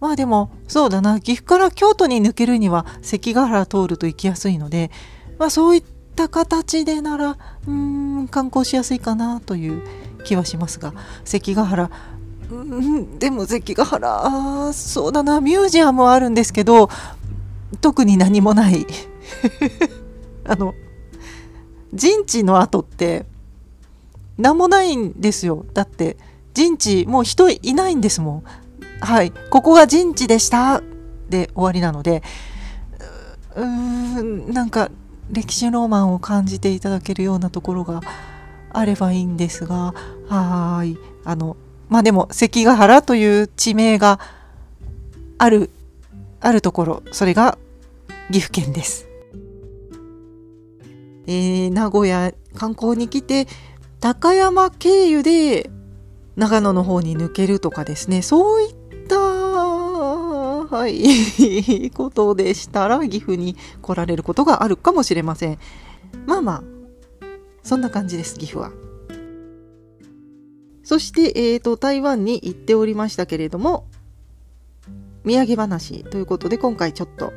[0.03, 4.91] まあでもそうだな岐阜から京都に抜けるには関ヶ原通ると行きやすいので、
[5.39, 5.83] まあ、そういっ
[6.17, 9.81] た形でならうん観光しやすいかなという
[10.25, 10.93] 気はしますが
[11.23, 11.89] 関ヶ原
[12.51, 16.89] うんでも関ヶ原そうだなミュージアムはあるんですけど
[17.81, 18.85] 特に何もない
[20.45, 20.73] あの
[21.93, 23.25] 陣地の後って
[24.37, 26.17] 何もないんですよだって
[26.53, 28.43] 陣地、もう人いないんですもん。
[29.01, 29.31] はい。
[29.49, 30.81] ここが陣地でした
[31.29, 32.21] で終わりなので、
[33.55, 34.91] うーん、なんか
[35.31, 38.01] 歴史ローマンを感じていただけるようなところが
[38.71, 39.93] あればいいんですが、
[40.29, 40.97] はい。
[41.25, 41.57] あの、
[41.89, 44.19] まあでも関ヶ原という地名が
[45.39, 45.71] ある、
[46.43, 47.57] あるところ、それが
[48.27, 49.07] 岐阜県です。
[51.25, 53.47] えー、名古屋観光に来て、
[54.01, 55.69] 高山経由で
[56.35, 58.75] 長野の方に抜けるとかですね、そういっ
[59.07, 65.57] た、はい、 ことでしたら岐阜に来られることがあるかもしれません。
[66.25, 66.63] まあまあ、
[67.63, 68.71] そんな感じです、岐阜は。
[70.83, 73.87] そして、え、ー、と、台湾に行っておりましたけれども、
[75.25, 77.33] 土産話ということで、今回ちょっと、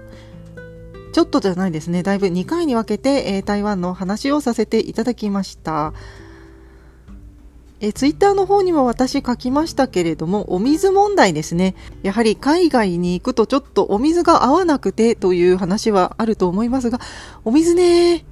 [1.13, 5.93] ちょっとじゃないですね、だいぶ2回に分けて、えー、台湾の話をさせていただきました。
[7.79, 11.75] えツイッターの方にも私書きましたけれども、お水問題ですね。
[12.03, 17.01] やはり海外に行くとちょっとお水が合わなくてという話はあると思いますが、
[17.45, 18.25] お水ね、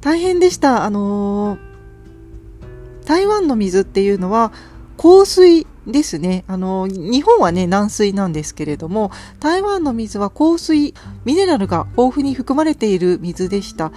[0.00, 0.84] 大変でした。
[0.84, 4.52] あのー、台湾の水っていうのは
[4.96, 6.44] 香水ですね。
[6.46, 9.10] あの、日本はね、軟水なんですけれども、
[9.40, 13.92] 台湾の水は香水、ミネラルが豊富に含まれている水でした。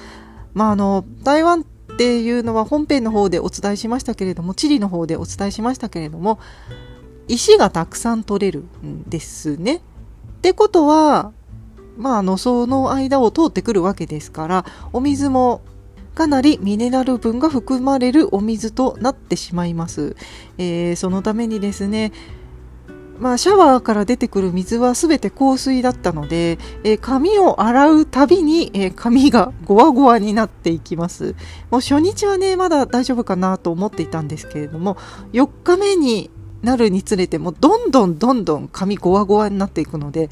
[0.54, 1.64] まあ、あの、台湾っ
[1.98, 6.40] ていうのは本編の方でお伝えしましたけれども、地理の方でお伝えしましたけれども、
[7.28, 9.78] 石がたくさん取れるんですね。
[9.78, 9.80] っ
[10.42, 11.32] てことは、
[11.98, 15.62] まあ、あの、その間を通ってくるわけですから、お水も
[16.18, 20.16] かなりミネラル分が含まれるお水となってしまいます。
[20.58, 22.12] えー、そのためにですね、
[23.20, 31.36] まあ、シャワーから出てくる水は全て香水だったので、えー、髪を洗うたびに、えー、髪がゴワゴワになっていきます。
[31.70, 34.98] もう初日はね、まだ大丈夫かなと思っていたんですけれども、
[35.34, 36.32] 4日目に
[36.64, 40.32] なるにつれて、もうどんどんどんどん髪ゴワゴワになっていくので、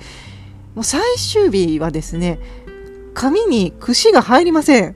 [0.74, 2.40] もう最終日はですね、
[3.14, 4.96] 髪に串が入りません。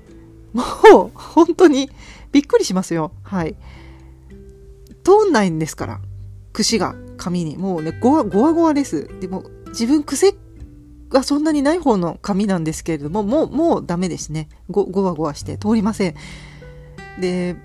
[0.54, 0.64] も
[1.06, 1.90] う、本当に
[2.32, 3.12] びっくりしますよ。
[3.24, 3.56] はい。
[5.04, 6.00] 通んないんですから。
[6.54, 7.58] 串が紙に。
[7.58, 9.10] もうね、ゴワゴワゴワです。
[9.20, 10.36] でも、自分癖
[11.10, 14.50] がそんなにない方の紙なんですけれども、もう、もうダメですね。
[14.70, 16.16] ご、ゴワゴワして通りません。
[17.20, 17.56] で、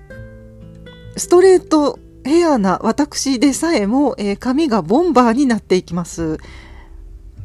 [1.17, 6.37] ストレートヘアな私でさえも、えー、髪がボンバーになっていきます。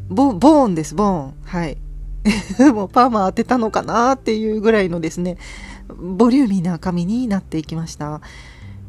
[0.09, 1.35] ボ、ボーンです、ボーン。
[1.45, 1.77] はい。
[2.75, 5.39] もうパーマ当てたのかなっていうぐらいのですね、
[5.89, 8.21] ボリューミーな髪になっていきました。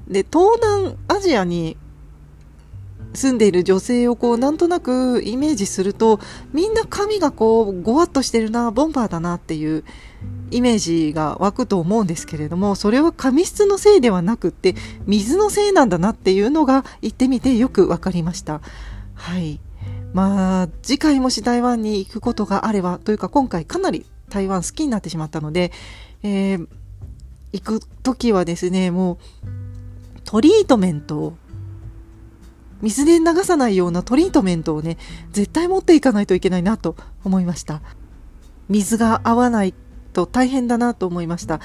[0.07, 1.77] で、東南アジアに
[3.13, 6.19] 住んでいる女性をこうなんとなくイメージすると
[6.53, 9.83] みんな髪がこうごわっとしてるなボンバーだなっていう
[10.51, 14.75] イメージが湧くと思うんですけれどもそれは髪質のせいではなくって
[15.05, 18.61] 水のせいなんだなっていうのが言ってみてよく分かりました
[19.15, 19.59] はい
[20.13, 25.71] まあ、次回もし台湾に行くことがあれば、というか今回かなり台湾好きになってしまったので、
[26.23, 26.67] えー、
[27.53, 29.17] 行く時はですね、もう、
[30.23, 31.37] トリートメントを、
[32.81, 34.97] 水で流さないようなトリートメントをね、
[35.31, 37.81] 絶対持っていかないといけないなと思いました。
[38.69, 39.73] 水が合わない
[40.13, 41.59] と大変だなと思いました。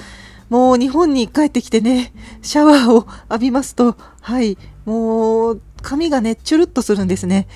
[0.49, 7.47] もう日本に帰ってきてね、シャワーを浴びますと、はい、もう髪がね、チュルッとするんですね。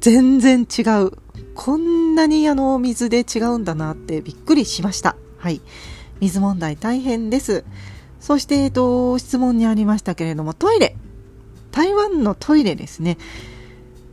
[0.00, 1.12] 全然違う。
[1.54, 5.16] こんなにあの、水で違うんだなってびっくりしました。
[5.38, 5.60] はい。
[6.20, 7.64] 水問題大変です。
[8.20, 10.96] そして、えっと、質問にありましたけれども、トイレ。
[11.70, 13.18] 台湾のトイレですね。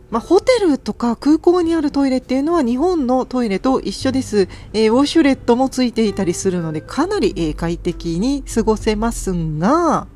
[0.09, 4.49] まあ、ホテルとか空港にあるトイレっていうのは日本のトイレと一緒です。
[4.73, 10.07] えー、ウォシュレットもついていたりするので、かなり、えー、快適に過ごせますが、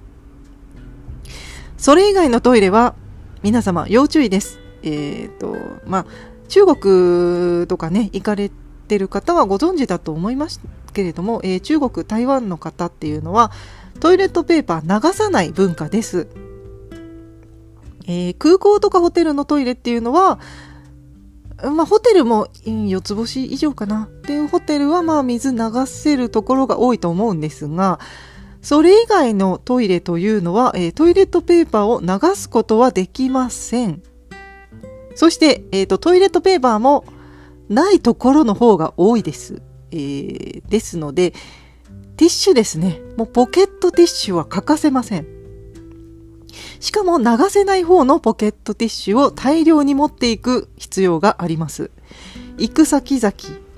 [1.78, 2.96] それ以外のトイレは
[3.46, 4.58] 皆様要注意です。
[4.82, 6.06] えっ、ー、と、まあ、
[6.48, 8.50] 中国とかね、行かれ
[8.88, 10.60] てる方はご存知だと思います
[10.94, 13.52] けれども、えー、中国、台湾の方っていうのは、
[14.00, 16.28] トイレットペーパー流さない文化です。
[18.08, 20.40] えー、空港とかホテルのトイレっていうのは、
[21.64, 28.00] まあ、ホテルも4つ星以上かなっていうホテルはまあ水流せるところが多いと思うんですが、
[28.66, 34.02] それ以外のトイレというのは、えー、トイレットペーパーを流すことはできません。
[35.14, 37.06] そして、えーと、トイレットペーパーも
[37.70, 39.62] ないところの方が多いです。
[39.92, 41.36] えー、ですので、
[42.18, 43.02] ティッシュですね。
[43.18, 45.28] もうポケットティッシュは欠かせません。
[46.80, 51.92] しかも流せない方のポケットティッシュを大量に持っていく必要があります。
[52.58, 53.32] 行く先々、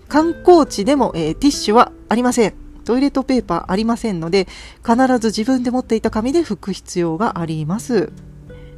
[0.08, 2.67] 観光地でも、えー、ティッシュはありません。
[2.88, 4.48] トイレットペーパーありませんので、
[4.82, 8.14] 必ず自分で持っていた紙で拭く必要があります。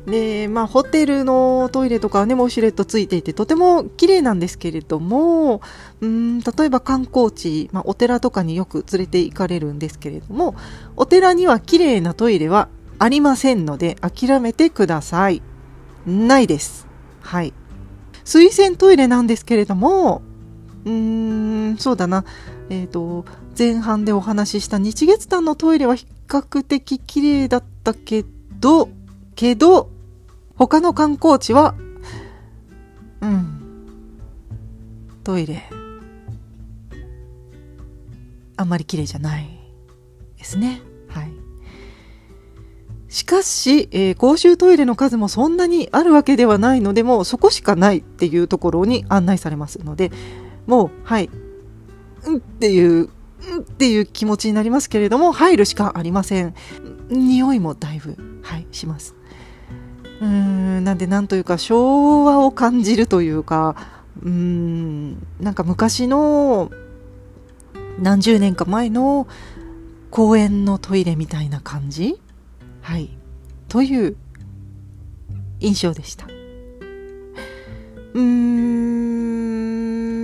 [0.08, 5.62] で、まあ、ホテルのトイレとかはね、ウォシュレットついていて、とても綺麗なんですけれども、
[6.02, 10.56] うん、例えば観光地、まあ、お寺とかによく連れて行かれるんですけれども、
[10.96, 15.44] お寺には綺麗なトイレはありませんので、諦めてください。
[16.08, 16.88] ないです。
[17.22, 17.54] はい。
[18.26, 20.24] 水洗トイレなんですけれども、
[20.86, 22.26] うーん、そうだな。
[22.70, 23.26] えっ、ー、と、
[23.58, 28.24] 前半でお話しした日月潭のトイレは比較的綺麗だったけ
[28.60, 28.90] ど、
[29.36, 29.90] けど、
[30.56, 31.76] 他の観光地は、
[33.22, 33.88] うん、
[35.24, 35.64] トイレ、
[38.56, 39.50] あんまり綺麗じゃない
[40.38, 40.82] ですね。
[41.08, 41.32] はい。
[43.08, 50.12] しかし、えー、公衆トイレの数もそんなにあるわけではないので、もうそこしかないっていうところに案内されますので、
[50.68, 51.30] もう、はい、
[52.30, 53.10] うんっていう、うん
[53.62, 56.54] っていう気持ちになりますけれども、入るしかありません。
[57.10, 59.16] 匂いもだいぶ、はい、します。
[60.22, 63.76] うーんなんでなんというか昭和を感じるというか
[64.22, 66.72] うーんなんか昔の
[68.00, 69.28] 何十年か前の
[70.12, 72.20] 公園のトイレみたいな感じ？
[72.82, 73.10] はい
[73.70, 74.18] という
[75.62, 76.28] 印象でした
[78.14, 78.22] うー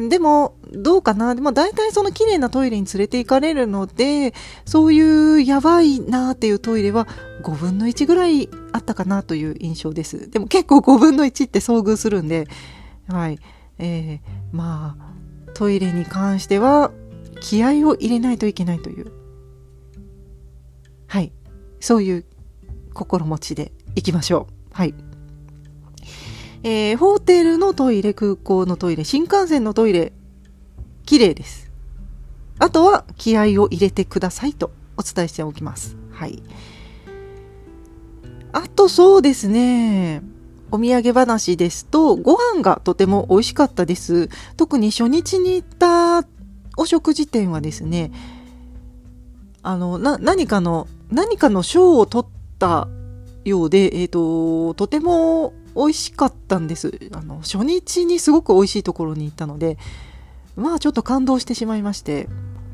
[0.05, 1.35] んでもどうかな？
[1.35, 4.33] でも大体その綺麗なトイレに連れて行かれるので
[4.65, 7.07] そういうやばいなっていうトイレは
[7.43, 10.29] 5分の1ぐらいあったかなという印象です。
[10.29, 12.47] でも結構5分の1って遭遇するんで、
[13.07, 13.39] はい。
[13.77, 16.91] えー、まあ、トイレに関しては
[17.41, 19.11] 気合を入れないといけないという、
[21.07, 21.31] はい。
[21.79, 22.25] そういう
[22.93, 24.73] 心持ちでいきましょう。
[24.73, 24.93] はい。
[26.67, 30.13] えー、ホテルのトイレ、空港のトイレ、新幹線のトイレ、
[31.05, 31.71] 綺麗です。
[32.57, 35.95] あとは気合を入れてくださいとお伝えしておきます。
[36.09, 36.41] はい。
[38.51, 40.23] あとそうですね。
[40.71, 44.31] お土産話ですと、ご飯がとても美味しかったです。
[44.57, 46.27] 特に初日に行った
[46.77, 48.11] お食事店はですね、
[49.61, 52.87] あの、な、何かの、何かの賞を取った
[53.43, 56.99] ようで、えっ、ー、と、とても美味しかったんです。
[57.11, 59.77] あの、初日にすごく美味しいところに行ったので、
[60.55, 62.27] まあちょっと感動してしまいまして、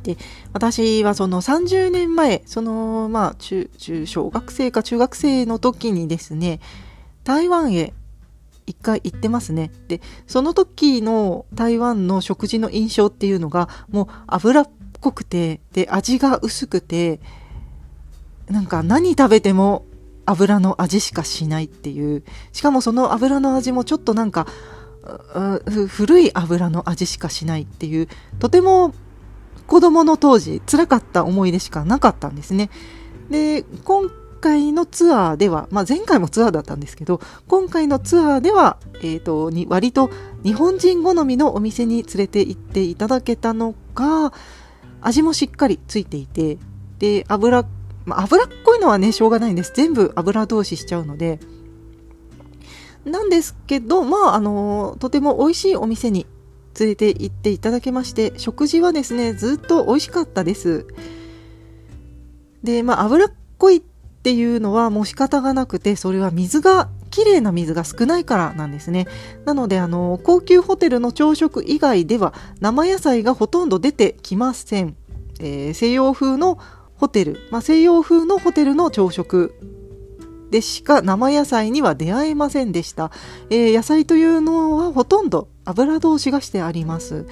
[0.04, 0.18] で、
[0.54, 6.60] 私はその30年前、その、まあ、中、中、小学生か中学生の時にですね、
[7.24, 7.94] 台湾へ
[8.66, 9.72] 一回行ってますね。
[9.88, 17.20] で、その時の台湾の食事の印象っていうのが、もう油っこくて、で、味が薄くて、
[18.50, 19.86] なんか何食べても
[20.32, 22.24] 油の味しかしないっていう。
[22.52, 24.48] しかもその油の味もちょっとなんか、
[25.88, 28.08] 古い油の味しかしないっていう、
[28.40, 28.94] とても
[29.68, 32.70] 子供の当時辛かった思い出しかなかったんですね。
[33.30, 34.10] で、今
[34.42, 40.10] 回のツアーでは、まあ、前回もツアーだったんですけど、今回のツアーでは、え、ー、と、に割と
[40.44, 44.34] 日本人好みのお店に連れて行っていただけたのか、
[45.00, 46.58] 味もしっかりついていて、
[47.00, 47.66] で、油、
[48.06, 49.72] まあ、油っこいのはね、しょうがないんです。
[49.76, 51.40] 全部油通ししちゃうので。
[53.06, 56.28] なんですけど、まあ、あの、とても美味しいお店に
[56.80, 60.86] 連れて行っていただけまして、食事はですね、ずっと美味しかったです。
[62.64, 63.82] で、まあ、脂っこいっ
[64.24, 69.06] ていうのはもう仕方がなくて、それは水が、綺麗な水が少ないからなんですね。
[69.44, 74.96] なので、あの、高級ホテルの朝食以外では生野菜がほとんど出てきません。
[75.40, 76.58] えー、西洋風の
[77.02, 79.56] ホテル、まあ、西洋風のホテルの朝食
[80.52, 83.10] でしか生野菜には出会えませんでした。
[83.50, 87.26] えー、野菜というのはほとんど油通しがしてあります。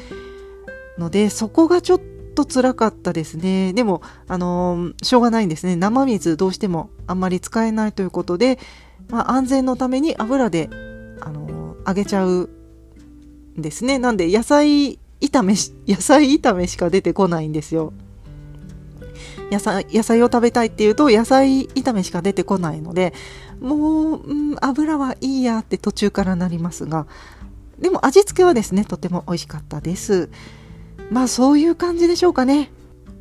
[0.97, 2.01] のでそこがちょっ
[2.33, 3.73] と辛かったですね。
[3.73, 5.75] でもあのー、しょうがないんですね。
[5.75, 8.57] 生水どうしてもあんまり使えないということで、
[9.09, 10.67] まあ、安全のために油で
[11.21, 12.49] あのー、揚げちゃう
[13.57, 13.99] んですね。
[13.99, 15.53] なんで野菜炒め
[15.87, 17.93] 野菜炒めしか出てこないんですよ。
[19.51, 23.13] 野菜野菜を食べたいっていうと野菜炒めしか出てこないので
[23.59, 27.07] もう、うん、油はいいやって途中からなりますが
[27.79, 30.29] でも味付けはですね、とても美味しかったです。
[31.11, 32.71] まあそういう感じでしょうかね。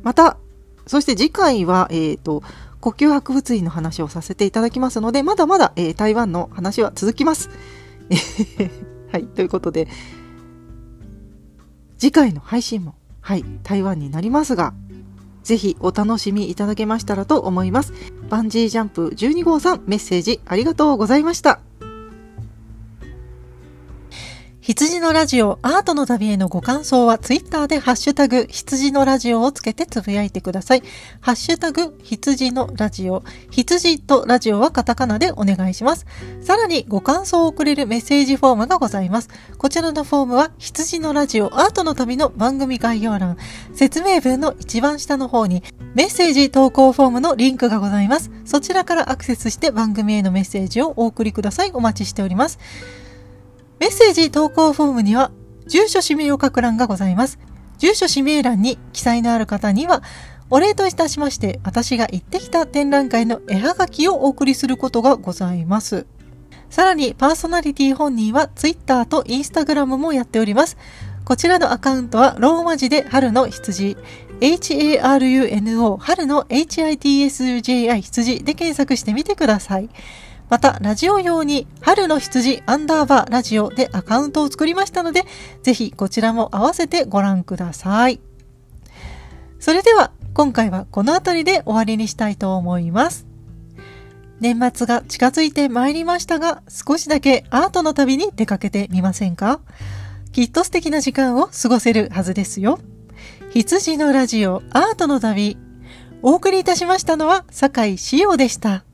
[0.03, 0.37] また、
[0.85, 2.43] そして次回は、えっ、ー、と、
[2.81, 7.49] 呼吸博物院の話をさせていただきますので、まだまだ、えー、台湾の話は続きます。
[9.11, 9.87] はい、ということで、
[11.97, 14.73] 次回の配信も、はい、台湾になりますが、
[15.43, 17.93] ぜひお楽しみいただけましたらと思います。
[18.29, 21.68] バンジージャンプ12号さんメッセージありがとうございました。
[24.69, 30.83] 羊のラジオアートの旅へのご感想はツイッターでハッシュタグ羊のラジオをつけてつぶやいてください。
[31.21, 33.23] ハッシュタグ羊のラジオ。
[33.49, 36.05] 羊とラジオはカタカナでお願いします。
[36.41, 39.29] さらにご感想を送れるメッセージフォームがございます。
[39.57, 43.37] こちらのフォームは羊のラジオアートの旅の番組概要欄、
[43.73, 45.63] 説明文の一番下の方に
[45.95, 48.29] メッセージ投稿フォームのリンクがございます。
[48.45, 51.71] そちらからアクセスして番組へのメッセージをお送りください。
[51.73, 52.59] お待ちしております。
[53.79, 55.31] メッセージ投稿フォームには、
[55.67, 57.39] 住所氏名を書く欄がございます。
[57.77, 60.03] 住所氏名欄に記載のある方には、
[60.49, 66.05] お礼といたしまして、私が行ってきた展覧会の絵はがきをお送りすることがございます。
[66.69, 70.75] さらに、パーソナリティ本人は Twitter と Instagram もやっております。
[71.23, 73.95] こちらのアカウントはローマ字で春の羊、
[74.41, 79.89] HARUNO 春の HITSUJI 羊で検索してみてください。
[80.49, 85.25] また、ラジオ用に、春の羊アンダーバーラジオでアカウントを作りましたので、
[85.61, 88.19] ぜひこちらも合わせてご覧ください。
[89.59, 93.27] それでは、今回はこの辺りで終わりにしたいと思います。
[94.39, 99.59] 年末が近づいてまいりましたが、少しだけアートの旅に出かけてみませんか？
[100.31, 102.79] きっと素敵な時間を過ごせるはずですよ。
[103.51, 105.57] 羊のラジオアートの旅。
[106.21, 108.85] お送りいたしましたのは、酒井志陽でした。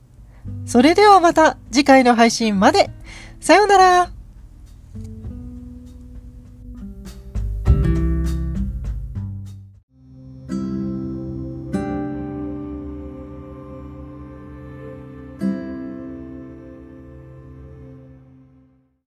[0.65, 2.89] それではまた次回の配信まで。
[3.39, 4.14] さようなら。